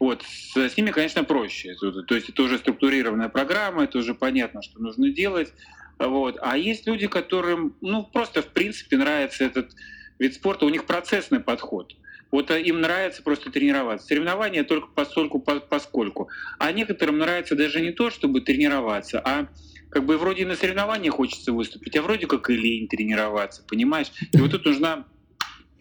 Вот, 0.00 0.22
с, 0.22 0.56
с 0.56 0.76
ними, 0.76 0.90
конечно, 0.90 1.22
проще. 1.22 1.74
То 1.76 2.14
есть 2.14 2.28
это 2.28 2.42
уже 2.42 2.58
структурированная 2.58 3.28
программа, 3.28 3.84
это 3.84 3.98
уже 3.98 4.14
понятно, 4.14 4.62
что 4.62 4.80
нужно 4.80 5.10
делать. 5.10 5.52
Вот. 6.00 6.38
А 6.40 6.56
есть 6.56 6.86
люди, 6.86 7.06
которым, 7.06 7.76
ну, 7.82 8.04
просто 8.04 8.40
в 8.40 8.46
принципе 8.46 8.96
нравится 8.96 9.44
этот 9.44 9.72
вид 10.18 10.34
спорта, 10.34 10.64
у 10.64 10.70
них 10.70 10.86
процессный 10.86 11.40
подход. 11.40 11.94
Вот 12.30 12.50
э, 12.50 12.62
им 12.62 12.80
нравится 12.80 13.22
просто 13.22 13.50
тренироваться. 13.50 14.06
Соревнования 14.06 14.64
только 14.64 14.88
постольку, 14.88 15.40
поскольку. 15.40 16.30
А 16.58 16.72
некоторым 16.72 17.18
нравится 17.18 17.54
даже 17.54 17.82
не 17.82 17.92
то, 17.92 18.08
чтобы 18.08 18.40
тренироваться, 18.40 19.20
а 19.22 19.48
как 19.90 20.06
бы 20.06 20.16
вроде 20.16 20.46
на 20.46 20.56
соревнованиях 20.56 21.14
хочется 21.14 21.52
выступить, 21.52 21.96
а 21.96 22.02
вроде 22.02 22.26
как 22.26 22.48
и 22.48 22.56
лень 22.56 22.88
тренироваться, 22.88 23.62
понимаешь? 23.68 24.10
И 24.32 24.38
вот 24.38 24.52
тут 24.52 24.64
нужна 24.64 25.04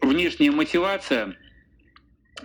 внешняя 0.01 0.51
мотивация. 0.51 1.37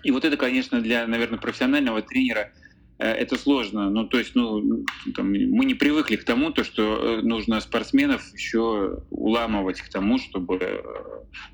И 0.05 0.13
вот 0.13 0.25
это, 0.25 0.37
конечно, 0.37 0.81
для, 0.81 1.07
наверное, 1.09 1.41
профессионального 1.41 2.03
тренера– 2.03 2.53
это 2.99 3.37
сложно. 3.37 3.91
Ну, 3.91 4.05
то 4.05 4.19
есть, 4.19 4.35
ну, 4.35 4.85
там, 5.15 5.31
мы 5.33 5.65
не 5.65 5.75
привыкли 5.75 6.17
к 6.17 6.25
тому, 6.25 6.51
то, 6.51 6.63
что 6.63 6.83
э, 6.83 7.21
нужно 7.23 7.61
спортсменов 7.61 8.23
еще 8.35 9.01
уламывать 9.11 9.81
к 9.81 9.89
тому, 9.89 10.19
чтобы 10.19 10.59
э, 10.61 10.83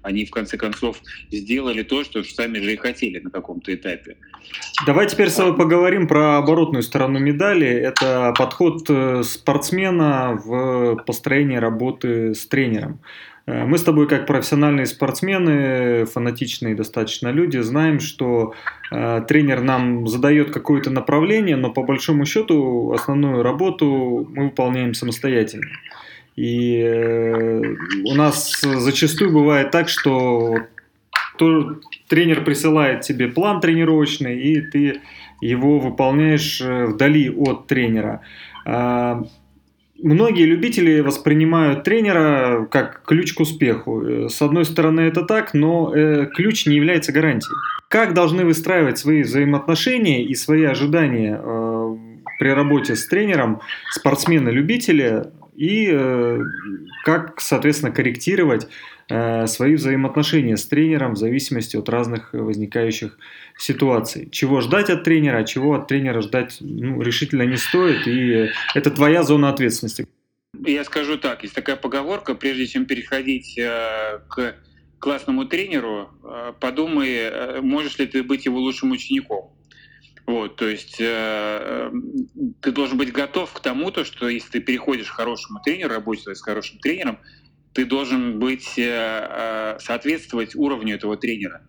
они 0.02 0.26
в 0.26 0.30
конце 0.30 0.58
концов 0.58 1.00
сделали 1.30 1.82
то, 1.82 2.04
что 2.04 2.22
сами 2.24 2.58
же 2.58 2.74
и 2.74 2.76
хотели 2.76 3.20
на 3.20 3.30
каком-то 3.30 3.74
этапе. 3.74 4.16
Давай 4.86 5.08
теперь 5.08 5.30
с 5.30 5.36
тобой 5.36 5.56
поговорим 5.56 6.06
про 6.06 6.38
оборотную 6.38 6.82
сторону 6.82 7.18
медали. 7.18 7.66
Это 7.66 8.34
подход 8.36 8.88
спортсмена 9.24 10.40
в 10.44 11.02
построении 11.06 11.56
работы 11.56 12.34
с 12.34 12.46
тренером. 12.46 13.00
Э, 13.50 13.64
мы 13.64 13.78
с 13.78 13.82
тобой, 13.82 14.06
как 14.06 14.26
профессиональные 14.26 14.86
спортсмены, 14.86 16.04
фанатичные 16.06 16.74
достаточно 16.74 17.28
люди, 17.28 17.58
знаем, 17.58 18.00
что 18.00 18.54
э, 18.92 19.22
тренер 19.26 19.62
нам 19.62 20.06
задает 20.06 20.52
какое-то 20.52 20.90
направление, 20.90 21.56
но 21.56 21.70
по 21.70 21.82
большому 21.82 22.24
счету 22.26 22.92
основную 22.92 23.42
работу 23.42 24.28
мы 24.34 24.44
выполняем 24.44 24.94
самостоятельно. 24.94 25.70
И 26.36 26.78
э, 26.78 27.62
у 28.04 28.14
нас 28.14 28.60
зачастую 28.60 29.32
бывает 29.32 29.70
так, 29.70 29.88
что 29.88 30.56
то, 31.36 31.76
тренер 32.08 32.44
присылает 32.44 33.00
тебе 33.00 33.28
план 33.28 33.60
тренировочный, 33.60 34.40
и 34.40 34.60
ты 34.60 35.00
его 35.40 35.78
выполняешь 35.78 36.60
э, 36.60 36.86
вдали 36.86 37.30
от 37.30 37.66
тренера. 37.66 38.20
Многие 40.02 40.44
любители 40.44 41.00
воспринимают 41.00 41.84
тренера 41.84 42.66
как 42.70 43.02
ключ 43.04 43.34
к 43.34 43.40
успеху. 43.40 44.02
Э, 44.02 44.28
с 44.28 44.40
одной 44.40 44.64
стороны 44.64 45.02
это 45.02 45.22
так, 45.22 45.52
но 45.52 45.94
э, 45.94 46.26
ключ 46.26 46.66
не 46.66 46.76
является 46.76 47.12
гарантией. 47.12 47.54
Как 47.88 48.14
должны 48.14 48.44
выстраивать 48.44 48.98
свои 48.98 49.22
взаимоотношения 49.22 50.24
и 50.24 50.34
свои 50.34 50.64
ожидания 50.64 51.38
э, 51.42 51.96
при 52.38 52.48
работе 52.48 52.96
с 52.96 53.06
тренером 53.06 53.60
спортсмены-любители 53.90 55.24
и 55.54 55.90
э, 55.92 56.40
как, 57.04 57.38
соответственно, 57.40 57.92
корректировать 57.92 58.68
свои 59.46 59.74
взаимоотношения 59.74 60.56
с 60.56 60.64
тренером 60.66 61.14
в 61.14 61.16
зависимости 61.16 61.76
от 61.76 61.88
разных 61.88 62.32
возникающих 62.32 63.18
ситуаций. 63.58 64.28
Чего 64.30 64.60
ждать 64.60 64.88
от 64.88 65.04
тренера, 65.04 65.38
а 65.38 65.44
чего 65.44 65.74
от 65.74 65.88
тренера 65.88 66.20
ждать 66.20 66.58
ну, 66.60 67.02
решительно 67.02 67.42
не 67.42 67.56
стоит, 67.56 68.06
и 68.06 68.50
это 68.74 68.90
твоя 68.90 69.22
зона 69.22 69.48
ответственности. 69.50 70.06
Я 70.66 70.84
скажу 70.84 71.16
так, 71.16 71.42
есть 71.42 71.54
такая 71.54 71.76
поговорка, 71.76 72.34
прежде 72.34 72.66
чем 72.66 72.86
переходить 72.86 73.58
э, 73.58 74.20
к 74.28 74.54
классному 74.98 75.46
тренеру, 75.46 76.10
э, 76.22 76.52
подумай, 76.60 77.10
э, 77.10 77.60
можешь 77.60 77.98
ли 77.98 78.06
ты 78.06 78.22
быть 78.22 78.44
его 78.44 78.58
лучшим 78.58 78.90
учеником. 78.90 79.52
Вот, 80.26 80.56
то 80.56 80.68
есть 80.68 80.96
э, 81.00 81.90
ты 82.60 82.72
должен 82.72 82.98
быть 82.98 83.10
готов 83.10 83.52
к 83.52 83.60
тому, 83.60 83.90
то, 83.90 84.04
что 84.04 84.28
если 84.28 84.50
ты 84.50 84.60
переходишь 84.60 85.08
к 85.08 85.14
хорошему 85.14 85.60
тренеру, 85.64 85.94
работать 85.94 86.36
с 86.36 86.42
хорошим 86.42 86.78
тренером, 86.78 87.18
ты 87.72 87.84
должен 87.84 88.38
быть, 88.38 88.78
э, 88.78 88.82
э, 88.82 89.78
соответствовать 89.80 90.54
уровню 90.54 90.96
этого 90.96 91.16
тренера 91.16 91.62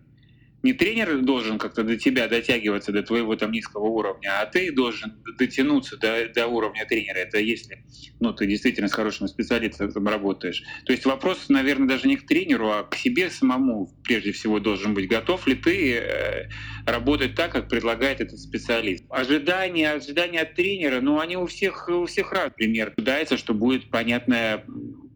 не 0.62 0.72
тренер 0.72 1.18
должен 1.22 1.58
как-то 1.58 1.82
до 1.82 1.96
тебя 1.96 2.28
дотягиваться, 2.28 2.92
до 2.92 3.02
твоего 3.02 3.36
там 3.36 3.50
низкого 3.52 3.86
уровня, 3.86 4.40
а 4.40 4.46
ты 4.46 4.72
должен 4.72 5.22
дотянуться 5.38 5.96
до, 5.96 6.28
до 6.28 6.46
уровня 6.46 6.86
тренера. 6.86 7.18
Это 7.18 7.38
если 7.38 7.84
ну, 8.20 8.32
ты 8.32 8.46
действительно 8.46 8.88
с 8.88 8.92
хорошим 8.92 9.26
специалистом 9.26 10.06
работаешь. 10.06 10.62
То 10.86 10.92
есть 10.92 11.04
вопрос, 11.04 11.48
наверное, 11.48 11.88
даже 11.88 12.06
не 12.06 12.16
к 12.16 12.26
тренеру, 12.26 12.70
а 12.70 12.84
к 12.84 12.94
себе 12.94 13.30
самому 13.30 13.90
прежде 14.04 14.32
всего 14.32 14.60
должен 14.60 14.94
быть. 14.94 15.08
Готов 15.08 15.46
ли 15.46 15.54
ты 15.54 15.96
э, 15.96 16.48
работать 16.86 17.34
так, 17.34 17.52
как 17.52 17.68
предлагает 17.68 18.20
этот 18.20 18.38
специалист? 18.38 19.04
Ожидания, 19.10 19.92
ожидания 19.92 20.40
от 20.40 20.54
тренера, 20.54 21.00
ну, 21.00 21.18
они 21.18 21.36
у 21.36 21.46
всех, 21.46 21.88
у 21.88 22.06
всех 22.06 22.32
разные. 22.32 22.52
Например, 22.52 22.92
ожидается, 22.96 23.38
что 23.38 23.54
будет 23.54 23.90
понятная 23.90 24.64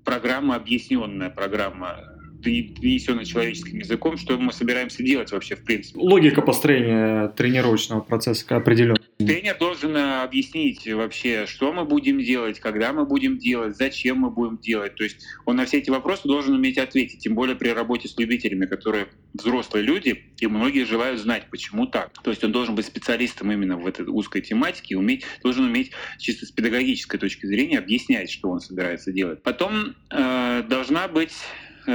программа, 0.07 0.55
объясненная 0.55 1.29
программа 1.29 2.17
донесено 2.41 3.25
человеческим 3.25 3.79
языком, 3.79 4.17
что 4.17 4.39
мы 4.39 4.53
собираемся 4.53 5.03
делать 5.03 5.33
вообще 5.33 5.57
в 5.57 5.65
принципе. 5.65 5.99
Логика 5.99 6.41
построения 6.41 7.29
тренировочного 7.29 8.01
процесса 8.01 8.57
определенно. 8.57 8.97
Тренер 9.27 9.59
должен 9.59 9.97
э, 9.97 10.23
объяснить 10.23 10.87
вообще, 10.87 11.47
что 11.47 11.73
мы 11.73 11.85
будем 11.85 12.21
делать, 12.21 12.61
когда 12.61 12.93
мы 12.93 13.05
будем 13.05 13.39
делать, 13.39 13.77
зачем 13.77 14.19
мы 14.19 14.31
будем 14.31 14.59
делать. 14.59 14.95
То 14.95 15.05
есть 15.05 15.19
он 15.45 15.57
на 15.57 15.67
все 15.67 15.79
эти 15.79 15.91
вопросы 15.91 16.29
должен 16.29 16.55
уметь 16.55 16.79
ответить, 16.79 17.21
тем 17.21 17.35
более 17.35 17.57
при 17.57 17.71
работе 17.71 18.09
с 18.09 18.17
любителями, 18.19 18.67
которые 18.67 19.09
взрослые 19.35 19.83
люди, 19.85 20.25
и 20.39 20.47
многие 20.47 20.85
желают 20.85 21.21
знать, 21.21 21.47
почему 21.51 21.87
так. 21.87 22.13
То 22.23 22.31
есть 22.31 22.45
он 22.45 22.53
должен 22.53 22.75
быть 22.75 22.87
специалистом 22.87 23.51
именно 23.51 23.77
в 23.77 23.87
этой 23.87 24.07
узкой 24.07 24.43
тематике, 24.43 24.95
и 24.95 24.97
уметь, 24.97 25.25
должен 25.43 25.65
уметь 25.65 25.91
чисто 26.19 26.47
с 26.47 26.53
педагогической 26.53 27.19
точки 27.19 27.47
зрения 27.47 27.79
объяснять, 27.79 28.31
что 28.31 28.49
он 28.49 28.61
собирается 28.61 29.13
делать. 29.13 29.43
Потом 29.43 29.97
э, 30.11 30.63
должна 30.69 31.09
быть 31.09 31.33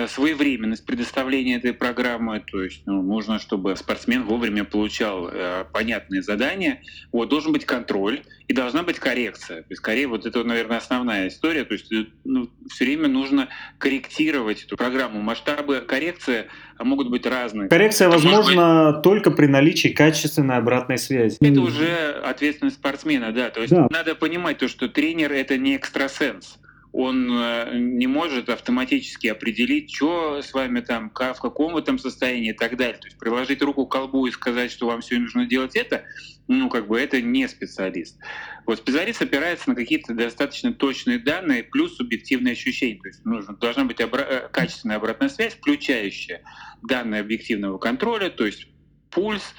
своевременность 0.07 0.86
предоставления 0.86 1.57
этой 1.57 1.74
программы, 1.74 2.39
то 2.39 2.62
есть 2.63 2.83
ну, 2.86 3.01
нужно, 3.01 3.39
чтобы 3.39 3.75
спортсмен 3.75 4.24
вовремя 4.24 4.63
получал 4.63 5.29
э, 5.29 5.65
понятные 5.71 6.21
задания, 6.21 6.81
вот, 7.12 7.29
должен 7.29 7.51
быть 7.51 7.65
контроль 7.65 8.21
и 8.48 8.53
должна 8.53 8.83
быть 8.83 9.00
коррекция. 9.00 9.62
То 9.62 9.67
есть, 9.69 9.81
скорее, 9.81 10.07
вот 10.07 10.25
это, 10.25 10.43
наверное, 10.43 10.77
основная 10.77 11.27
история, 11.27 11.65
то 11.65 11.74
есть 11.74 11.91
э, 11.91 12.05
ну, 12.24 12.50
все 12.69 12.86
время 12.86 13.07
нужно 13.07 13.50
корректировать 13.77 14.63
эту 14.63 14.77
программу. 14.77 15.21
Масштабы 15.21 15.81
коррекции 15.81 16.45
могут 16.79 17.10
быть 17.10 17.25
разные. 17.25 17.69
Коррекция 17.69 18.07
это 18.07 18.17
возможна 18.17 18.93
быть... 18.93 19.03
только 19.03 19.31
при 19.31 19.48
наличии 19.48 19.89
качественной 19.89 20.55
обратной 20.55 20.98
связи. 20.98 21.38
Это 21.41 21.62
уже 21.62 22.13
ответственность 22.24 22.77
спортсмена, 22.77 23.31
да. 23.31 23.50
То 23.50 23.62
есть 23.62 23.74
да. 23.74 23.88
надо 23.89 24.15
понимать 24.15 24.57
то, 24.60 24.67
что 24.67 24.88
тренер 24.88 25.31
это 25.33 25.57
не 25.57 25.75
экстрасенс 25.75 26.61
он 26.93 27.31
э, 27.31 27.77
не 27.77 28.07
может 28.07 28.50
автоматически 28.50 29.27
определить, 29.27 29.93
что 29.93 30.41
с 30.41 30.53
вами 30.53 30.81
там, 30.81 31.10
в 31.10 31.39
каком 31.39 31.74
вы 31.74 31.81
там 31.81 31.98
состоянии 31.98 32.50
и 32.50 32.53
так 32.53 32.75
далее. 32.75 32.98
То 32.98 33.07
есть 33.07 33.17
приложить 33.17 33.62
руку 33.62 33.86
к 33.86 33.91
колбу 33.91 34.25
и 34.27 34.31
сказать, 34.31 34.71
что 34.71 34.88
вам 34.88 35.01
все 35.01 35.17
нужно 35.17 35.45
делать 35.45 35.75
это, 35.75 36.03
ну, 36.48 36.69
как 36.69 36.88
бы 36.88 37.00
это 37.00 37.21
не 37.21 37.48
специалист. 37.48 38.17
Вот 38.65 38.79
специалист 38.79 39.21
опирается 39.21 39.69
на 39.69 39.75
какие-то 39.75 40.13
достаточно 40.13 40.74
точные 40.74 41.19
данные 41.19 41.63
плюс 41.63 41.95
субъективные 41.95 42.53
ощущения. 42.53 43.00
То 43.01 43.07
есть 43.07 43.25
нужно, 43.25 43.55
должна 43.55 43.86
быть 43.86 44.01
обра- 44.01 44.27
э, 44.27 44.50
качественная 44.51 44.98
обратная 44.98 45.29
связь, 45.29 45.53
включающая 45.53 46.41
данные 46.83 47.21
объективного 47.21 47.77
контроля, 47.77 48.29
то 48.29 48.45
есть 48.45 48.67
пульс, 49.12 49.55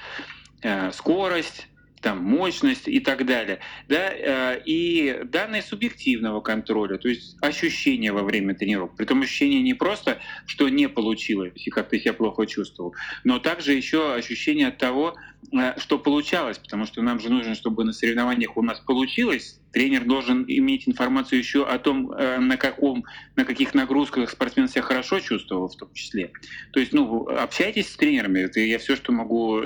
э, 0.61 0.93
скорость, 0.93 1.69
там, 2.03 2.23
мощность 2.23 2.89
и 2.89 3.01
так 3.01 3.25
далее. 3.25 3.61
Да? 3.89 4.11
Э, 4.13 4.61
и 4.65 5.21
данные 5.25 5.63
субъективного 5.63 6.41
контроля, 6.41 6.99
то 6.99 7.09
есть 7.09 7.37
ощущения 7.41 8.13
во 8.13 8.23
время 8.23 8.55
тренировок. 8.55 8.97
Притом 8.97 9.23
ощущение 9.23 9.63
не 9.63 9.75
просто, 9.75 10.19
что 10.47 10.69
не 10.69 10.89
получилось 10.89 11.53
и 11.55 11.71
как 11.71 11.89
ты 11.89 12.01
себя 12.01 12.13
плохо 12.13 12.47
чувствовал, 12.47 12.95
но 13.25 13.39
также 13.39 13.73
еще 13.73 14.15
ощущение 14.15 14.69
от 14.69 14.79
того, 14.79 15.15
что 15.77 15.99
получалось, 15.99 16.59
потому 16.59 16.87
что 16.87 17.03
нам 17.03 17.21
же 17.21 17.29
нужно, 17.29 17.55
чтобы 17.55 17.85
на 17.85 17.93
соревнованиях 17.93 18.57
у 18.57 18.63
нас 18.63 18.81
получилось, 18.81 19.61
тренер 19.73 20.05
должен 20.05 20.45
иметь 20.47 20.89
информацию 20.89 21.39
еще 21.39 21.65
о 21.65 21.79
том, 21.79 22.13
э, 22.13 22.39
на, 22.39 22.57
каком, 22.57 23.05
на 23.37 23.45
каких 23.45 23.75
нагрузках 23.75 24.31
спортсмен 24.31 24.69
себя 24.69 24.83
хорошо 24.83 25.21
чувствовал 25.21 25.69
в 25.69 25.77
том 25.77 25.93
числе. 25.93 26.33
То 26.73 26.81
есть, 26.81 26.93
ну, 26.93 27.27
общайтесь 27.29 27.89
с 27.89 27.97
тренерами, 27.97 28.41
это 28.41 28.61
я 28.61 28.79
все, 28.79 28.97
что 28.97 29.13
могу 29.13 29.63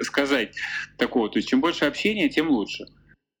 сказать 0.00 0.56
такого. 0.96 1.28
То 1.28 1.38
есть, 1.38 1.48
чем 1.48 1.60
больше 1.60 1.84
общения, 1.84 2.28
тем 2.28 2.48
лучше. 2.48 2.86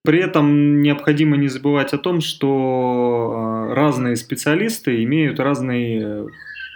При 0.04 0.20
этом 0.20 0.82
необходимо 0.82 1.36
не 1.36 1.48
забывать 1.48 1.92
о 1.92 1.98
том, 1.98 2.20
что 2.20 3.68
э, 3.70 3.74
разные 3.74 4.14
специалисты 4.14 5.02
имеют 5.02 5.40
разный 5.40 5.98
э, 6.00 6.26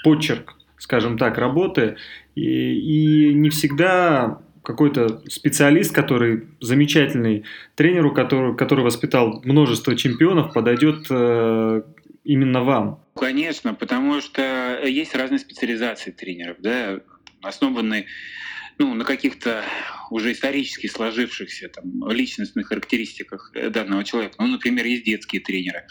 почерк, 0.03 0.57
скажем 0.79 1.17
так, 1.17 1.39
работы, 1.39 1.97
и, 2.35 3.29
и 3.31 3.35
не 3.35 3.51
всегда 3.51 4.41
какой-то 4.63 5.23
специалист, 5.29 5.95
который 5.95 6.49
замечательный 6.61 7.45
тренеру, 7.75 8.13
который, 8.13 8.57
который 8.57 8.85
воспитал 8.85 9.41
множество 9.45 9.97
чемпионов, 9.97 10.53
подойдет 10.53 11.07
э, 11.11 11.83
именно 12.25 12.63
вам? 12.63 13.03
Конечно, 13.15 13.75
потому 13.75 14.21
что 14.21 14.81
есть 14.85 15.15
разные 15.15 15.39
специализации 15.39 16.11
тренеров, 16.11 16.57
да, 16.61 17.01
основанные 17.43 18.07
ну, 18.81 18.95
на 18.95 19.05
каких-то 19.05 19.63
уже 20.11 20.33
исторически 20.33 20.87
сложившихся 20.87 21.69
там, 21.69 22.11
личностных 22.11 22.69
характеристиках 22.69 23.53
данного 23.53 24.05
человека. 24.05 24.37
Ну, 24.39 24.47
например, 24.47 24.87
есть 24.87 25.05
детские 25.05 25.43
тренеры, 25.43 25.87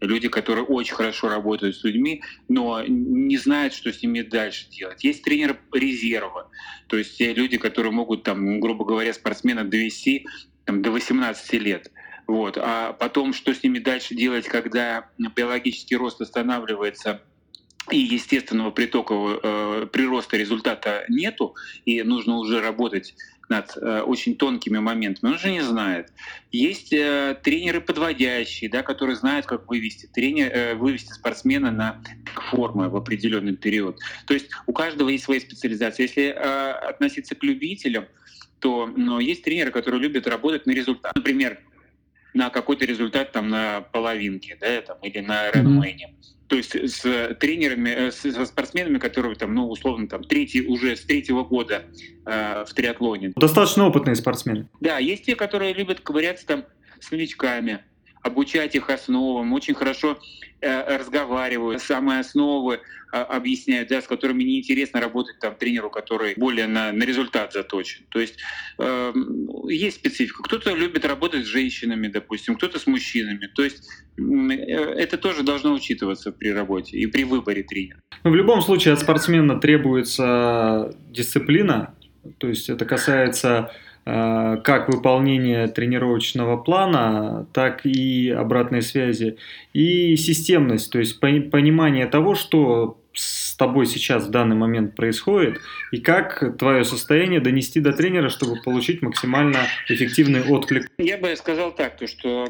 люди, 0.00 0.28
которые 0.28 0.64
очень 0.64 0.94
хорошо 0.94 1.28
работают 1.28 1.74
с 1.76 1.82
людьми, 1.82 2.22
но 2.48 2.84
не 2.86 3.36
знают, 3.38 3.74
что 3.74 3.92
с 3.92 4.00
ними 4.04 4.20
дальше 4.20 4.70
делать. 4.70 5.02
Есть 5.02 5.24
тренеры 5.24 5.58
резерва, 5.72 6.48
то 6.86 6.96
есть 6.96 7.18
те 7.18 7.34
люди, 7.34 7.58
которые 7.58 7.90
могут, 7.90 8.22
там, 8.22 8.60
грубо 8.60 8.84
говоря, 8.84 9.12
спортсмена 9.12 9.64
довести 9.64 10.24
там, 10.64 10.80
до 10.80 10.92
18 10.92 11.52
лет. 11.54 11.90
Вот. 12.28 12.56
А 12.56 12.92
потом, 12.92 13.32
что 13.32 13.52
с 13.52 13.64
ними 13.64 13.80
дальше 13.80 14.14
делать, 14.14 14.46
когда 14.46 15.10
биологический 15.18 15.96
рост 15.96 16.20
останавливается 16.20 17.20
и 17.90 17.98
естественного 17.98 18.70
притока 18.70 19.14
э, 19.14 19.86
прироста 19.92 20.36
результата 20.36 21.04
нету, 21.08 21.54
и 21.84 22.02
нужно 22.02 22.36
уже 22.36 22.60
работать 22.60 23.14
над 23.48 23.76
э, 23.76 24.00
очень 24.02 24.36
тонкими 24.36 24.78
моментами, 24.78 25.30
он 25.30 25.36
уже 25.36 25.50
не 25.50 25.62
знает. 25.62 26.12
Есть 26.52 26.92
э, 26.92 27.36
тренеры 27.42 27.80
подводящие, 27.80 28.70
да, 28.70 28.82
которые 28.82 29.16
знают, 29.16 29.46
как 29.46 29.68
вывести, 29.68 30.06
тренер, 30.06 30.50
э, 30.52 30.74
вывести 30.74 31.12
спортсмена 31.12 31.70
на 31.70 32.02
форму 32.50 32.88
в 32.90 32.96
определенный 32.96 33.56
период. 33.56 33.98
То 34.26 34.34
есть 34.34 34.50
у 34.66 34.72
каждого 34.72 35.08
есть 35.08 35.24
своя 35.24 35.40
специализация. 35.40 36.04
Если 36.04 36.24
э, 36.24 36.70
относиться 36.90 37.34
к 37.34 37.42
любителям, 37.42 38.06
то 38.58 38.86
ну, 38.86 39.18
есть 39.18 39.44
тренеры, 39.44 39.70
которые 39.70 40.00
любят 40.00 40.26
работать 40.26 40.66
на 40.66 40.72
результат. 40.72 41.14
Например, 41.14 41.58
на 42.34 42.50
какой-то 42.50 42.84
результат 42.84 43.32
там 43.32 43.48
на 43.48 43.80
половинке, 43.80 44.58
да, 44.60 44.80
там, 44.82 44.98
или 45.02 45.20
на 45.20 45.50
Ренмэне. 45.50 46.14
Mm-hmm 46.14 46.37
то 46.48 46.56
есть 46.56 46.74
с 46.74 47.34
тренерами, 47.38 47.90
э, 47.90 48.10
со 48.10 48.44
спортсменами, 48.46 48.98
которые 48.98 49.34
там, 49.36 49.54
ну, 49.54 49.68
условно, 49.68 50.08
там, 50.08 50.24
третий, 50.24 50.66
уже 50.66 50.96
с 50.96 51.02
третьего 51.02 51.44
года 51.44 51.84
э, 52.24 52.64
в 52.66 52.74
триатлоне. 52.74 53.32
Достаточно 53.36 53.86
опытные 53.86 54.16
спортсмены. 54.16 54.68
Да, 54.80 54.98
есть 54.98 55.24
те, 55.24 55.36
которые 55.36 55.74
любят 55.74 56.00
ковыряться 56.00 56.46
там 56.46 56.64
с 57.00 57.10
новичками, 57.10 57.80
обучать 58.22 58.74
их 58.74 58.90
основам, 58.90 59.52
очень 59.52 59.74
хорошо 59.74 60.18
э, 60.60 60.96
разговаривают, 60.96 61.82
самые 61.82 62.20
основы 62.20 62.80
э, 63.12 63.16
объясняют, 63.16 63.88
да, 63.88 64.00
с 64.00 64.06
которыми 64.06 64.42
неинтересно 64.42 65.00
работать 65.00 65.38
там 65.38 65.54
тренеру, 65.54 65.90
который 65.90 66.34
более 66.36 66.66
на, 66.66 66.92
на 66.92 67.04
результат 67.04 67.52
заточен. 67.52 68.04
То 68.10 68.20
есть 68.20 68.36
э, 68.78 69.12
есть 69.68 69.96
специфика. 69.96 70.42
Кто-то 70.42 70.74
любит 70.74 71.04
работать 71.04 71.44
с 71.44 71.48
женщинами, 71.48 72.08
допустим, 72.08 72.56
кто-то 72.56 72.78
с 72.78 72.86
мужчинами. 72.86 73.46
То 73.54 73.64
есть 73.64 73.88
э, 74.18 74.22
это 74.22 75.16
тоже 75.16 75.42
должно 75.42 75.72
учитываться 75.72 76.32
при 76.32 76.48
работе 76.48 76.96
и 76.96 77.06
при 77.06 77.24
выборе 77.24 77.62
тренера. 77.62 78.00
Но 78.24 78.30
ну, 78.30 78.32
в 78.32 78.36
любом 78.36 78.62
случае 78.62 78.94
от 78.94 79.00
спортсмена 79.00 79.60
требуется 79.60 80.94
дисциплина, 81.10 81.94
то 82.38 82.48
есть 82.48 82.68
это 82.68 82.84
касается 82.84 83.70
как 84.08 84.88
выполнение 84.88 85.68
тренировочного 85.68 86.56
плана, 86.56 87.46
так 87.52 87.84
и 87.84 88.30
обратной 88.30 88.80
связи, 88.80 89.36
и 89.74 90.16
системность, 90.16 90.90
то 90.90 90.98
есть 90.98 91.20
понимание 91.20 92.06
того, 92.06 92.34
что 92.34 92.96
с 93.18 93.56
тобой 93.56 93.86
сейчас 93.86 94.26
в 94.26 94.30
данный 94.30 94.54
момент 94.54 94.94
происходит, 94.94 95.60
и 95.90 95.98
как 96.00 96.56
твое 96.56 96.84
состояние 96.84 97.40
донести 97.40 97.80
до 97.80 97.92
тренера, 97.92 98.28
чтобы 98.28 98.60
получить 98.62 99.02
максимально 99.02 99.66
эффективный 99.88 100.42
отклик. 100.42 100.88
Я 100.98 101.18
бы 101.18 101.34
сказал 101.36 101.74
так, 101.74 101.96
то, 101.96 102.06
что 102.06 102.46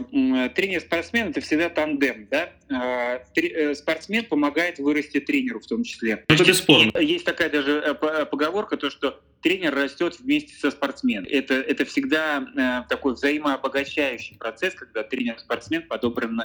тренер-спортсмен– 0.54 1.28
это 1.31 1.40
всегда 1.40 1.70
тандем. 1.70 2.28
Да? 2.31 2.50
А, 2.70 3.22
э, 3.35 3.74
спортсмен 3.74 4.24
помогает 4.24 4.78
вырасти 4.78 5.20
тренеру 5.20 5.61
в 5.61 5.66
том 5.66 5.85
числе. 5.85 6.24
Это 6.28 6.44
бесспорно. 6.44 6.98
Есть 6.98 7.24
такая 7.24 7.48
даже 7.48 7.72
э, 7.72 7.94
поговорка, 8.26 8.76
то, 8.76 8.90
что 8.90 9.20
тренер 9.40 9.74
растет 9.74 10.20
вместе 10.20 10.54
со 10.54 10.70
спортсменом. 10.70 11.26
Это, 11.31 11.54
это 11.54 11.87
всегда 11.87 12.44
э, 12.57 12.88
такой 12.88 13.14
взаимообогащающий 13.14 14.37
процесс, 14.37 14.74
когда 14.74 15.02
тренер-спортсмен 15.02 15.83
подобран 15.88 16.42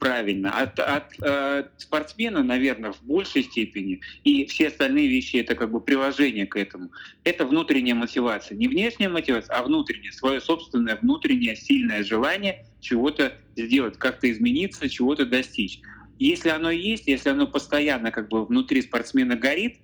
правильно. 0.00 0.50
От, 0.50 0.78
от 0.78 1.14
э, 1.22 1.64
спортсмена, 1.76 2.42
наверное, 2.42 2.92
в 2.92 3.02
большей 3.02 3.42
степени, 3.44 4.00
и 4.24 4.44
все 4.46 4.68
остальные 4.68 5.08
вещи 5.08 5.36
это 5.36 5.54
как 5.54 5.70
бы 5.70 5.80
приложение 5.80 6.46
к 6.46 6.56
этому. 6.56 6.90
Это 7.24 7.46
внутренняя 7.46 7.94
мотивация. 7.94 8.56
Не 8.56 8.68
внешняя 8.68 9.08
мотивация, 9.08 9.56
а 9.56 9.62
внутренняя, 9.62 10.12
свое 10.12 10.40
собственное 10.40 10.96
внутреннее 10.96 11.56
сильное 11.56 12.02
желание 12.02 12.66
чего-то 12.80 13.32
сделать, 13.56 13.98
как-то 13.98 14.30
измениться, 14.30 14.88
чего-то 14.88 15.26
достичь. 15.26 15.80
Если 16.18 16.48
оно 16.48 16.70
есть, 16.70 17.06
если 17.06 17.30
оно 17.30 17.46
постоянно 17.46 18.10
как 18.10 18.28
бы 18.28 18.44
внутри 18.44 18.82
спортсмена 18.82 19.36
горит, 19.36 19.78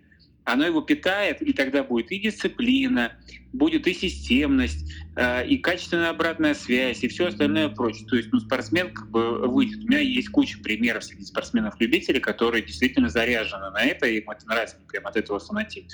оно 0.45 0.67
его 0.67 0.81
питает, 0.81 1.43
и 1.43 1.53
тогда 1.53 1.83
будет 1.83 2.13
и 2.13 2.19
дисциплина, 2.19 3.13
будет 3.55 3.87
и 3.87 3.95
системность, 3.95 4.93
э, 5.17 5.47
и 5.47 5.59
качественная 5.59 6.11
обратная 6.11 6.55
связь, 6.55 7.03
и 7.03 7.09
все 7.09 7.29
остальное 7.29 7.69
прочее. 7.69 8.07
То 8.07 8.17
есть 8.17 8.31
ну, 8.33 8.41
спортсмен 8.41 8.93
как 8.93 9.11
бы 9.11 9.47
выйдет. 9.49 9.85
У 9.85 9.87
меня 9.87 10.01
есть 10.01 10.29
куча 10.29 10.59
примеров 10.59 11.05
среди 11.05 11.25
спортсменов-любителей, 11.25 12.21
которые 12.21 12.63
действительно 12.63 13.09
заряжены 13.09 13.71
на 13.71 13.83
это, 13.83 14.07
и 14.07 14.19
им 14.19 14.31
это 14.31 14.47
нравится, 14.47 14.77
прям 14.89 15.07
от 15.07 15.17
этого 15.17 15.39
фанатеют. 15.39 15.91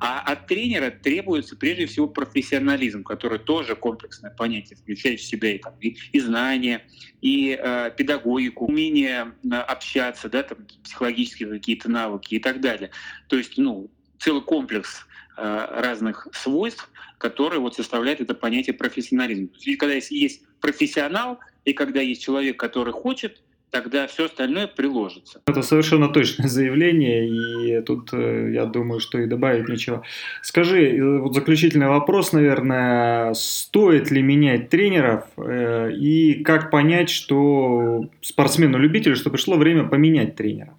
А 0.00 0.20
от 0.20 0.46
тренера 0.46 0.90
требуется 0.90 1.54
прежде 1.54 1.86
всего 1.86 2.08
профессионализм, 2.08 3.04
который 3.04 3.38
тоже 3.38 3.76
комплексное 3.76 4.30
понятие, 4.30 4.78
включает 4.78 5.20
в 5.20 5.24
себя 5.24 5.54
и, 5.54 5.58
там, 5.58 5.74
и, 5.80 5.96
и 6.12 6.20
знания, 6.20 6.82
и 7.20 7.56
э, 7.60 7.90
педагогику, 7.96 8.66
умение 8.66 9.32
э, 9.44 9.54
общаться, 9.54 10.28
да, 10.28 10.42
там, 10.42 10.66
психологические 10.82 11.50
какие-то 11.50 11.90
навыки 11.90 12.34
и 12.34 12.38
так 12.38 12.60
далее. 12.60 12.90
То 13.28 13.36
есть, 13.36 13.58
ну, 13.58 13.91
целый 14.22 14.42
комплекс 14.42 15.04
э, 15.36 15.66
разных 15.70 16.28
свойств, 16.32 16.88
которые 17.18 17.60
вот 17.60 17.74
составляют 17.74 18.20
это 18.20 18.34
понятие 18.34 18.74
профессионализма. 18.74 19.48
То 19.48 19.54
есть, 19.64 19.78
когда 19.78 19.94
есть, 19.94 20.10
есть 20.10 20.42
профессионал, 20.60 21.38
и 21.64 21.72
когда 21.72 22.00
есть 22.00 22.22
человек, 22.22 22.58
который 22.58 22.92
хочет, 22.92 23.40
тогда 23.70 24.06
все 24.06 24.26
остальное 24.26 24.66
приложится. 24.66 25.40
Это 25.46 25.62
совершенно 25.62 26.08
точное 26.08 26.48
заявление, 26.58 27.78
и 27.78 27.82
тут 27.82 28.10
э, 28.12 28.52
я 28.52 28.66
думаю, 28.66 29.00
что 29.00 29.18
и 29.18 29.26
добавить 29.26 29.68
нечего. 29.68 30.04
Скажи, 30.42 30.96
э, 30.96 31.18
вот 31.18 31.34
заключительный 31.34 31.88
вопрос, 31.88 32.32
наверное, 32.32 33.34
стоит 33.34 34.10
ли 34.12 34.22
менять 34.22 34.68
тренеров, 34.68 35.24
и 35.36 36.42
как 36.44 36.70
понять, 36.70 37.10
что 37.10 38.08
спортсмену-любителю, 38.20 39.16
что 39.16 39.30
пришло 39.30 39.56
время 39.56 39.84
поменять 39.84 40.36
тренера? 40.36 40.74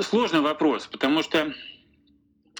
Сложный 0.00 0.40
вопрос, 0.40 0.86
потому 0.86 1.22
что 1.22 1.52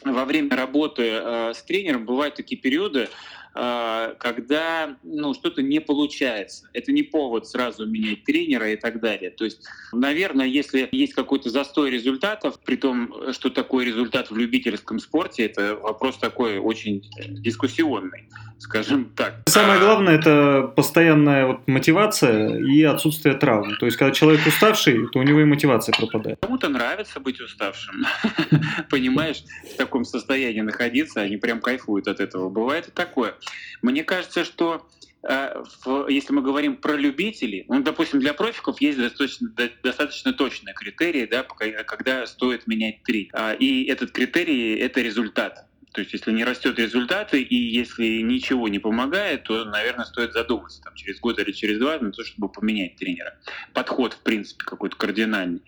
во 0.04 0.24
время 0.24 0.56
работы 0.56 1.02
э, 1.02 1.52
с 1.54 1.62
тренером 1.62 2.04
бывают 2.04 2.34
такие 2.34 2.60
периоды, 2.60 3.08
когда 3.54 4.96
ну, 5.04 5.32
что-то 5.32 5.62
не 5.62 5.80
получается. 5.80 6.68
Это 6.72 6.90
не 6.90 7.04
повод 7.04 7.46
сразу 7.46 7.86
менять 7.86 8.24
тренера 8.24 8.72
и 8.72 8.76
так 8.76 9.00
далее. 9.00 9.30
То 9.30 9.44
есть, 9.44 9.62
наверное, 9.92 10.46
если 10.46 10.88
есть 10.90 11.14
какой-то 11.14 11.50
застой 11.50 11.90
результатов, 11.90 12.58
при 12.64 12.76
том, 12.76 13.32
что 13.32 13.50
такой 13.50 13.84
результат 13.84 14.30
в 14.30 14.36
любительском 14.36 14.98
спорте, 14.98 15.44
это 15.44 15.76
вопрос 15.76 16.18
такой 16.18 16.58
очень 16.58 17.08
дискуссионный 17.28 18.28
скажем 18.64 19.12
так. 19.14 19.42
Самое 19.46 19.78
главное 19.78 20.14
это 20.14 20.72
постоянная 20.74 21.46
вот 21.46 21.68
мотивация 21.68 22.58
и 22.58 22.82
отсутствие 22.82 23.34
травм. 23.34 23.76
То 23.76 23.86
есть, 23.86 23.98
когда 23.98 24.12
человек 24.12 24.46
уставший, 24.46 25.06
то 25.08 25.18
у 25.18 25.22
него 25.22 25.40
и 25.40 25.44
мотивация 25.44 25.94
пропадает. 25.96 26.38
Кому-то 26.40 26.68
нравится 26.68 27.20
быть 27.20 27.40
уставшим, 27.40 28.06
понимаешь, 28.90 29.44
в 29.72 29.76
таком 29.76 30.04
состоянии 30.04 30.62
находиться, 30.62 31.20
они 31.20 31.36
прям 31.36 31.60
кайфуют 31.60 32.08
от 32.08 32.20
этого. 32.20 32.48
Бывает 32.48 32.88
и 32.88 32.90
такое. 32.90 33.34
Мне 33.82 34.04
кажется, 34.04 34.44
что 34.44 34.86
э, 35.22 35.62
если 36.08 36.32
мы 36.32 36.42
говорим 36.42 36.76
про 36.76 36.94
любителей, 36.94 37.64
ну, 37.68 37.82
допустим, 37.82 38.20
для 38.20 38.34
профиков 38.34 38.80
есть 38.80 38.98
достаточно, 38.98 39.48
достаточно 39.82 40.32
точные 40.32 40.74
критерии, 40.74 41.26
да, 41.26 41.42
когда 41.42 42.26
стоит 42.26 42.66
менять 42.66 43.02
три. 43.02 43.30
А, 43.32 43.52
и 43.52 43.84
этот 43.84 44.12
критерий— 44.12 44.76
это 44.78 45.00
результат. 45.00 45.66
То 45.94 46.00
есть, 46.00 46.12
если 46.12 46.32
не 46.32 46.42
растет 46.42 46.76
результаты 46.76 47.40
и 47.40 47.54
если 47.54 48.20
ничего 48.20 48.66
не 48.66 48.80
помогает, 48.80 49.44
то, 49.44 49.64
наверное, 49.64 50.04
стоит 50.04 50.32
задуматься 50.32 50.82
там, 50.82 50.92
через 50.96 51.20
год 51.20 51.38
или 51.38 51.52
через 51.52 51.78
два 51.78 51.96
на 52.00 52.10
то, 52.10 52.24
чтобы 52.24 52.48
поменять 52.48 52.96
тренера. 52.96 53.38
Подход, 53.72 54.14
в 54.14 54.18
принципе, 54.18 54.64
какой-то 54.64 54.96
кардинальный. 54.96 55.62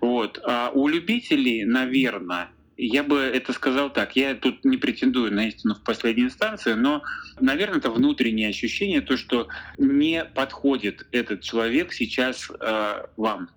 Вот. 0.00 0.40
А 0.44 0.70
у 0.72 0.88
любителей, 0.88 1.66
наверное, 1.66 2.48
я 2.76 3.02
бы 3.02 3.18
это 3.18 3.52
сказал 3.52 3.90
так, 3.90 4.16
я 4.16 4.34
тут 4.34 4.64
не 4.64 4.76
претендую 4.76 5.32
на 5.32 5.48
истину 5.48 5.74
в 5.74 5.82
последней 5.82 6.24
инстанции, 6.24 6.74
но, 6.74 7.02
наверное, 7.40 7.78
это 7.78 7.90
внутреннее 7.90 8.48
ощущение, 8.48 9.00
то, 9.00 9.16
что 9.16 9.48
не 9.78 10.24
подходит 10.24 11.06
этот 11.12 11.40
человек 11.40 11.92
сейчас 11.92 12.50
э, 12.60 13.06
вам 13.16 13.48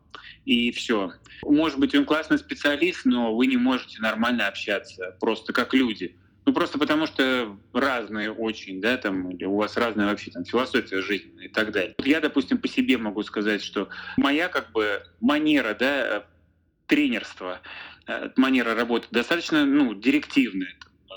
и 0.46 0.72
все. 0.72 1.14
Может 1.44 1.80
быть, 1.80 1.94
он 1.96 2.06
классный 2.06 2.38
специалист, 2.38 3.06
но 3.06 3.36
вы 3.36 3.48
не 3.48 3.58
можете 3.58 4.02
нормально 4.02 4.48
общаться, 4.48 5.16
просто 5.20 5.54
как 5.54 5.74
люди. 5.74 6.16
Ну, 6.46 6.54
просто 6.54 6.80
потому 6.80 7.06
что 7.06 7.56
разные 7.74 8.32
очень, 8.32 8.82
да, 8.82 8.98
там, 8.98 9.30
или 9.30 9.46
у 9.46 9.56
вас 9.58 9.78
разная 9.78 10.08
вообще 10.08 10.32
там 10.32 10.46
философия 10.46 11.02
жизни 11.02 11.46
и 11.46 11.48
так 11.48 11.72
далее. 11.72 11.94
Я, 12.04 12.22
допустим, 12.22 12.58
по 12.58 12.68
себе 12.68 12.98
могу 12.98 13.22
сказать, 13.22 13.62
что 13.62 13.90
моя, 14.18 14.48
как 14.48 14.72
бы, 14.72 15.04
манера, 15.20 15.76
да, 15.78 16.26
тренерства, 16.90 17.62
э, 18.08 18.32
манера 18.36 18.76
работы 18.76 19.08
достаточно, 19.12 19.66
ну, 19.66 19.94
директивная, 19.94 20.76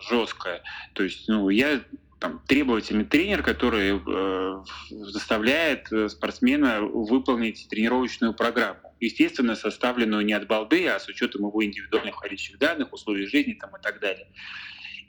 жесткая. 0.09 0.63
То 0.93 1.03
есть, 1.03 1.27
ну, 1.27 1.49
я 1.49 1.81
там, 2.21 2.41
требовательный 2.47 3.05
тренер, 3.05 3.43
который 3.43 3.99
э, 3.99 4.65
заставляет 4.91 5.91
э, 5.91 6.09
спортсмена 6.09 6.83
выполнить 6.83 7.67
тренировочную 7.69 8.33
программу. 8.33 8.95
Естественно, 9.01 9.57
составленную 9.57 10.25
не 10.25 10.33
от 10.35 10.47
балды, 10.47 10.87
а 10.87 11.01
с 11.01 11.09
учетом 11.09 11.47
его 11.47 11.65
индивидуальных 11.65 12.15
входящих 12.15 12.59
данных, 12.59 12.93
условий 12.93 13.27
жизни 13.27 13.55
там, 13.55 13.71
и 13.77 13.83
так 13.83 13.99
далее. 13.99 14.29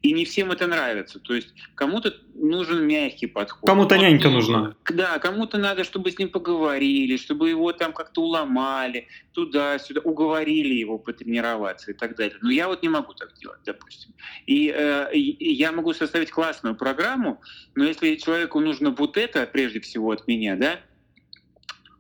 И 0.04 0.12
не 0.12 0.26
всем 0.26 0.52
это 0.52 0.68
нравится. 0.68 1.18
То 1.18 1.34
есть 1.34 1.54
кому-то 1.76 2.14
нужен 2.36 2.86
мягкий 2.86 3.26
подход. 3.26 3.68
Кому-то 3.68 3.98
нянька 3.98 4.30
нужна. 4.30 4.76
Да, 4.90 5.18
кому-то 5.18 5.58
надо, 5.58 5.86
чтобы 5.86 6.12
с 6.12 6.20
ним 6.20 6.28
поговорили, 6.28 7.16
чтобы 7.16 7.50
его 7.50 7.72
там 7.72 7.94
как-то 7.94 8.22
уломали, 8.22 9.08
туда-сюда, 9.32 10.02
уговорили 10.02 10.74
его 10.74 11.00
потренироваться 11.00 11.92
и 11.92 11.94
так 11.94 12.18
далее. 12.18 12.38
Но 12.42 12.52
я 12.52 12.68
вот 12.68 12.84
не 12.84 12.90
могу 12.90 13.14
так 13.14 13.34
делать, 13.36 13.62
допустим. 13.66 14.14
И, 14.46 14.74
э, 14.76 15.14
и 15.14 15.54
я 15.54 15.72
могу 15.72 15.94
составить 15.94 16.32
классную 16.32 16.76
программу, 16.76 17.42
но 17.74 17.86
если 17.86 18.16
человеку 18.16 18.60
нужно 18.60 18.92
вот 18.92 19.16
это, 19.16 19.48
прежде 19.48 19.80
всего 19.80 20.12
от 20.12 20.28
меня, 20.28 20.58
да, 20.58 20.80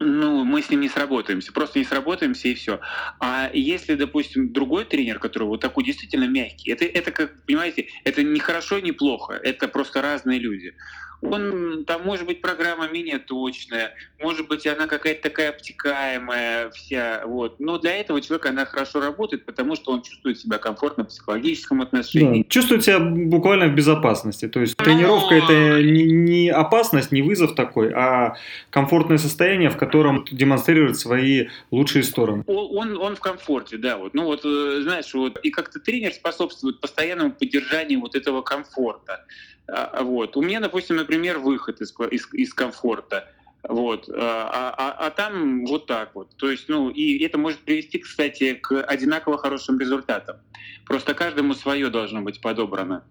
ну, 0.03 0.43
мы 0.43 0.61
с 0.61 0.69
ним 0.69 0.81
не 0.81 0.89
сработаемся, 0.89 1.51
просто 1.51 1.79
не 1.79 1.85
сработаемся 1.85 2.47
и 2.47 2.53
все. 2.53 2.79
А 3.19 3.49
если, 3.53 3.95
допустим, 3.95 4.53
другой 4.53 4.85
тренер, 4.85 5.19
который 5.19 5.47
вот 5.47 5.61
такой 5.61 5.83
действительно 5.83 6.25
мягкий, 6.25 6.71
это, 6.71 6.85
это 6.85 7.11
как, 7.11 7.45
понимаете, 7.45 7.87
это 8.03 8.23
не 8.23 8.39
хорошо, 8.39 8.79
не 8.79 8.91
плохо, 8.91 9.33
это 9.33 9.67
просто 9.67 10.01
разные 10.01 10.39
люди 10.39 10.75
он, 11.23 11.85
там 11.85 12.03
может 12.03 12.25
быть 12.25 12.41
программа 12.41 12.87
менее 12.89 13.19
точная, 13.19 13.93
может 14.19 14.47
быть 14.47 14.65
она 14.67 14.87
какая-то 14.87 15.23
такая 15.23 15.49
обтекаемая 15.49 16.69
вся, 16.71 17.23
вот. 17.25 17.59
Но 17.59 17.77
для 17.77 17.97
этого 17.97 18.21
человека 18.21 18.49
она 18.49 18.65
хорошо 18.65 18.99
работает, 18.99 19.45
потому 19.45 19.75
что 19.75 19.91
он 19.91 20.01
чувствует 20.01 20.39
себя 20.39 20.57
комфортно 20.57 21.03
в 21.03 21.07
психологическом 21.07 21.81
отношении. 21.81 22.43
Да, 22.43 22.49
чувствует 22.49 22.83
себя 22.83 22.99
буквально 22.99 23.67
в 23.67 23.75
безопасности. 23.75 24.47
То 24.47 24.61
есть 24.61 24.75
тренировка 24.77 25.35
это 25.35 25.81
не, 25.81 26.03
не 26.03 26.49
опасность, 26.49 27.11
не 27.11 27.21
вызов 27.21 27.55
такой, 27.55 27.91
а 27.93 28.35
комфортное 28.69 29.17
состояние, 29.17 29.69
в 29.69 29.77
котором 29.77 30.25
демонстрирует 30.31 30.97
свои 30.97 31.47
лучшие 31.71 32.03
стороны. 32.03 32.43
Он, 32.47 32.97
он 32.97 33.15
в 33.15 33.19
комфорте, 33.19 33.77
да. 33.77 33.97
Вот. 33.97 34.13
Ну 34.13 34.25
вот, 34.25 34.41
э, 34.45 34.81
знаешь, 34.83 35.13
вот, 35.13 35.39
и 35.39 35.49
как-то 35.49 35.79
тренер 35.79 36.13
способствует 36.13 36.79
постоянному 36.79 37.31
поддержанию 37.31 37.99
вот 37.99 38.15
этого 38.15 38.41
комфорта. 38.41 39.25
А, 39.67 40.03
вот. 40.03 40.35
У 40.37 40.41
меня, 40.41 40.59
допустим, 40.59 40.97
например, 40.97 41.39
выход 41.39 41.81
из, 41.81 41.93
из, 42.11 42.33
из 42.33 42.53
комфорта. 42.53 43.29
Вот. 43.67 44.09
А, 44.09 44.73
а, 44.77 45.07
а 45.07 45.09
там 45.09 45.65
вот 45.65 45.85
так 45.85 46.11
вот. 46.15 46.35
То 46.37 46.51
есть, 46.51 46.67
ну, 46.67 46.89
и 46.89 47.23
это 47.23 47.37
может 47.37 47.59
привести, 47.59 47.99
кстати, 47.99 48.55
к 48.55 48.81
одинаково 48.83 49.37
хорошим 49.37 49.79
результатам. 49.79 50.37
Просто 50.85 51.13
каждому 51.13 51.53
свое 51.53 51.89
должно 51.89 52.21
быть 52.21 52.41
подобрано. 52.41 53.03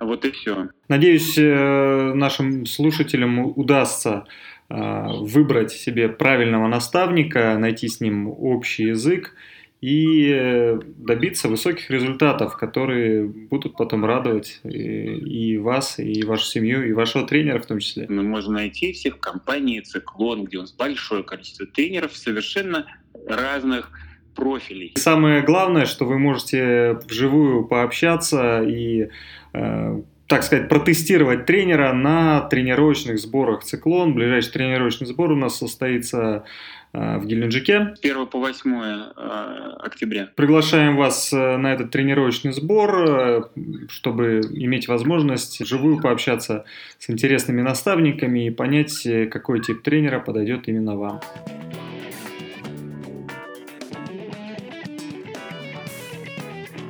Вот 0.00 0.24
и 0.24 0.30
все. 0.32 0.68
Надеюсь, 0.88 1.36
э, 1.38 2.12
нашим 2.14 2.66
слушателям 2.66 3.52
удастся 3.56 4.24
э, 4.68 4.74
выбрать 4.74 5.70
себе 5.70 6.08
правильного 6.08 6.66
наставника, 6.66 7.56
найти 7.58 7.86
с 7.88 8.00
ним 8.00 8.28
общий 8.28 8.86
язык 8.86 9.34
и 9.82 10.32
э, 10.32 10.80
добиться 10.96 11.48
высоких 11.48 11.90
результатов, 11.90 12.56
которые 12.56 13.24
будут 13.26 13.76
потом 13.76 14.04
радовать 14.04 14.60
и, 14.62 14.70
и 14.70 15.58
вас, 15.58 15.98
и 15.98 16.22
вашу 16.22 16.44
семью, 16.44 16.88
и 16.88 16.92
вашего 16.92 17.26
тренера 17.26 17.58
в 17.58 17.66
том 17.66 17.80
числе. 17.80 18.06
Мы 18.08 18.22
можем 18.22 18.54
найти 18.54 18.92
всех 18.92 19.16
в 19.16 19.18
компании 19.18 19.80
«Циклон», 19.80 20.44
где 20.44 20.58
у 20.58 20.60
нас 20.60 20.72
большое 20.72 21.24
количество 21.24 21.66
тренеров 21.66 22.16
совершенно 22.16 22.86
разных 23.28 23.90
профилей. 24.36 24.92
Самое 24.96 25.42
главное, 25.42 25.84
что 25.84 26.04
вы 26.04 26.16
можете 26.16 27.00
вживую 27.08 27.64
пообщаться 27.64 28.62
и 28.62 29.08
э, 29.52 30.02
так 30.32 30.44
сказать, 30.44 30.68
протестировать 30.68 31.44
тренера 31.44 31.92
на 31.92 32.40
тренировочных 32.40 33.18
сборах 33.18 33.64
«Циклон». 33.64 34.14
Ближайший 34.14 34.52
тренировочный 34.52 35.06
сбор 35.06 35.32
у 35.32 35.36
нас 35.36 35.58
состоится 35.58 36.18
э, 36.18 36.48
в 36.92 37.26
Геленджике. 37.26 37.94
С 37.96 38.00
1 38.00 38.26
по 38.26 38.38
8 38.38 38.74
э, 38.74 39.76
октября. 39.80 40.28
Приглашаем 40.34 40.96
вас 40.96 41.32
э, 41.32 41.56
на 41.56 41.72
этот 41.72 41.90
тренировочный 41.90 42.52
сбор, 42.52 43.50
чтобы 43.88 44.40
иметь 44.50 44.88
возможность 44.88 45.60
вживую 45.60 46.00
пообщаться 46.00 46.64
с 46.98 47.08
интересными 47.08 47.62
наставниками 47.62 48.46
и 48.46 48.50
понять, 48.50 49.06
какой 49.30 49.60
тип 49.60 49.82
тренера 49.82 50.20
подойдет 50.20 50.68
именно 50.68 50.96
вам. 50.96 51.20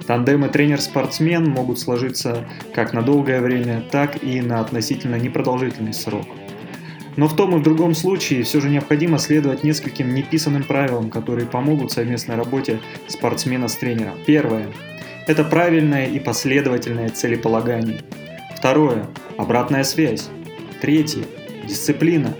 Тандемы 0.06 0.48
тренер-спортсмен 0.48 1.48
могут 1.48 1.78
сложиться 1.78 2.46
как 2.74 2.92
на 2.92 3.02
долгое 3.02 3.40
время, 3.40 3.82
так 3.90 4.22
и 4.22 4.40
на 4.40 4.60
относительно 4.60 5.16
непродолжительный 5.16 5.94
срок. 5.94 6.26
Но 7.16 7.28
в 7.28 7.36
том 7.36 7.54
и 7.56 7.58
в 7.58 7.62
другом 7.62 7.94
случае 7.94 8.42
все 8.42 8.60
же 8.60 8.68
необходимо 8.70 9.18
следовать 9.18 9.64
нескольким 9.64 10.14
неписанным 10.14 10.64
правилам, 10.64 11.10
которые 11.10 11.46
помогут 11.46 11.92
совместной 11.92 12.36
работе 12.36 12.80
спортсмена 13.08 13.68
с 13.68 13.76
тренером. 13.76 14.14
Первое. 14.26 14.68
Это 15.26 15.44
правильное 15.44 16.06
и 16.06 16.18
последовательное 16.18 17.10
целеполагание. 17.10 18.00
Второе. 18.56 19.06
Обратная 19.36 19.84
связь. 19.84 20.28
Третье. 20.80 21.24
Дисциплина. 21.68 22.34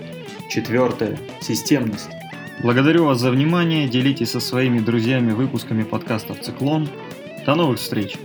Четвертое. 0.49 1.17
Системность. 1.39 2.09
Благодарю 2.61 3.05
вас 3.05 3.19
за 3.19 3.31
внимание. 3.31 3.87
Делитесь 3.87 4.31
со 4.31 4.39
своими 4.39 4.79
друзьями 4.79 5.31
выпусками 5.31 5.83
подкастов 5.83 6.41
«Циклон». 6.41 6.89
До 7.45 7.55
новых 7.55 7.79
встреч! 7.79 8.17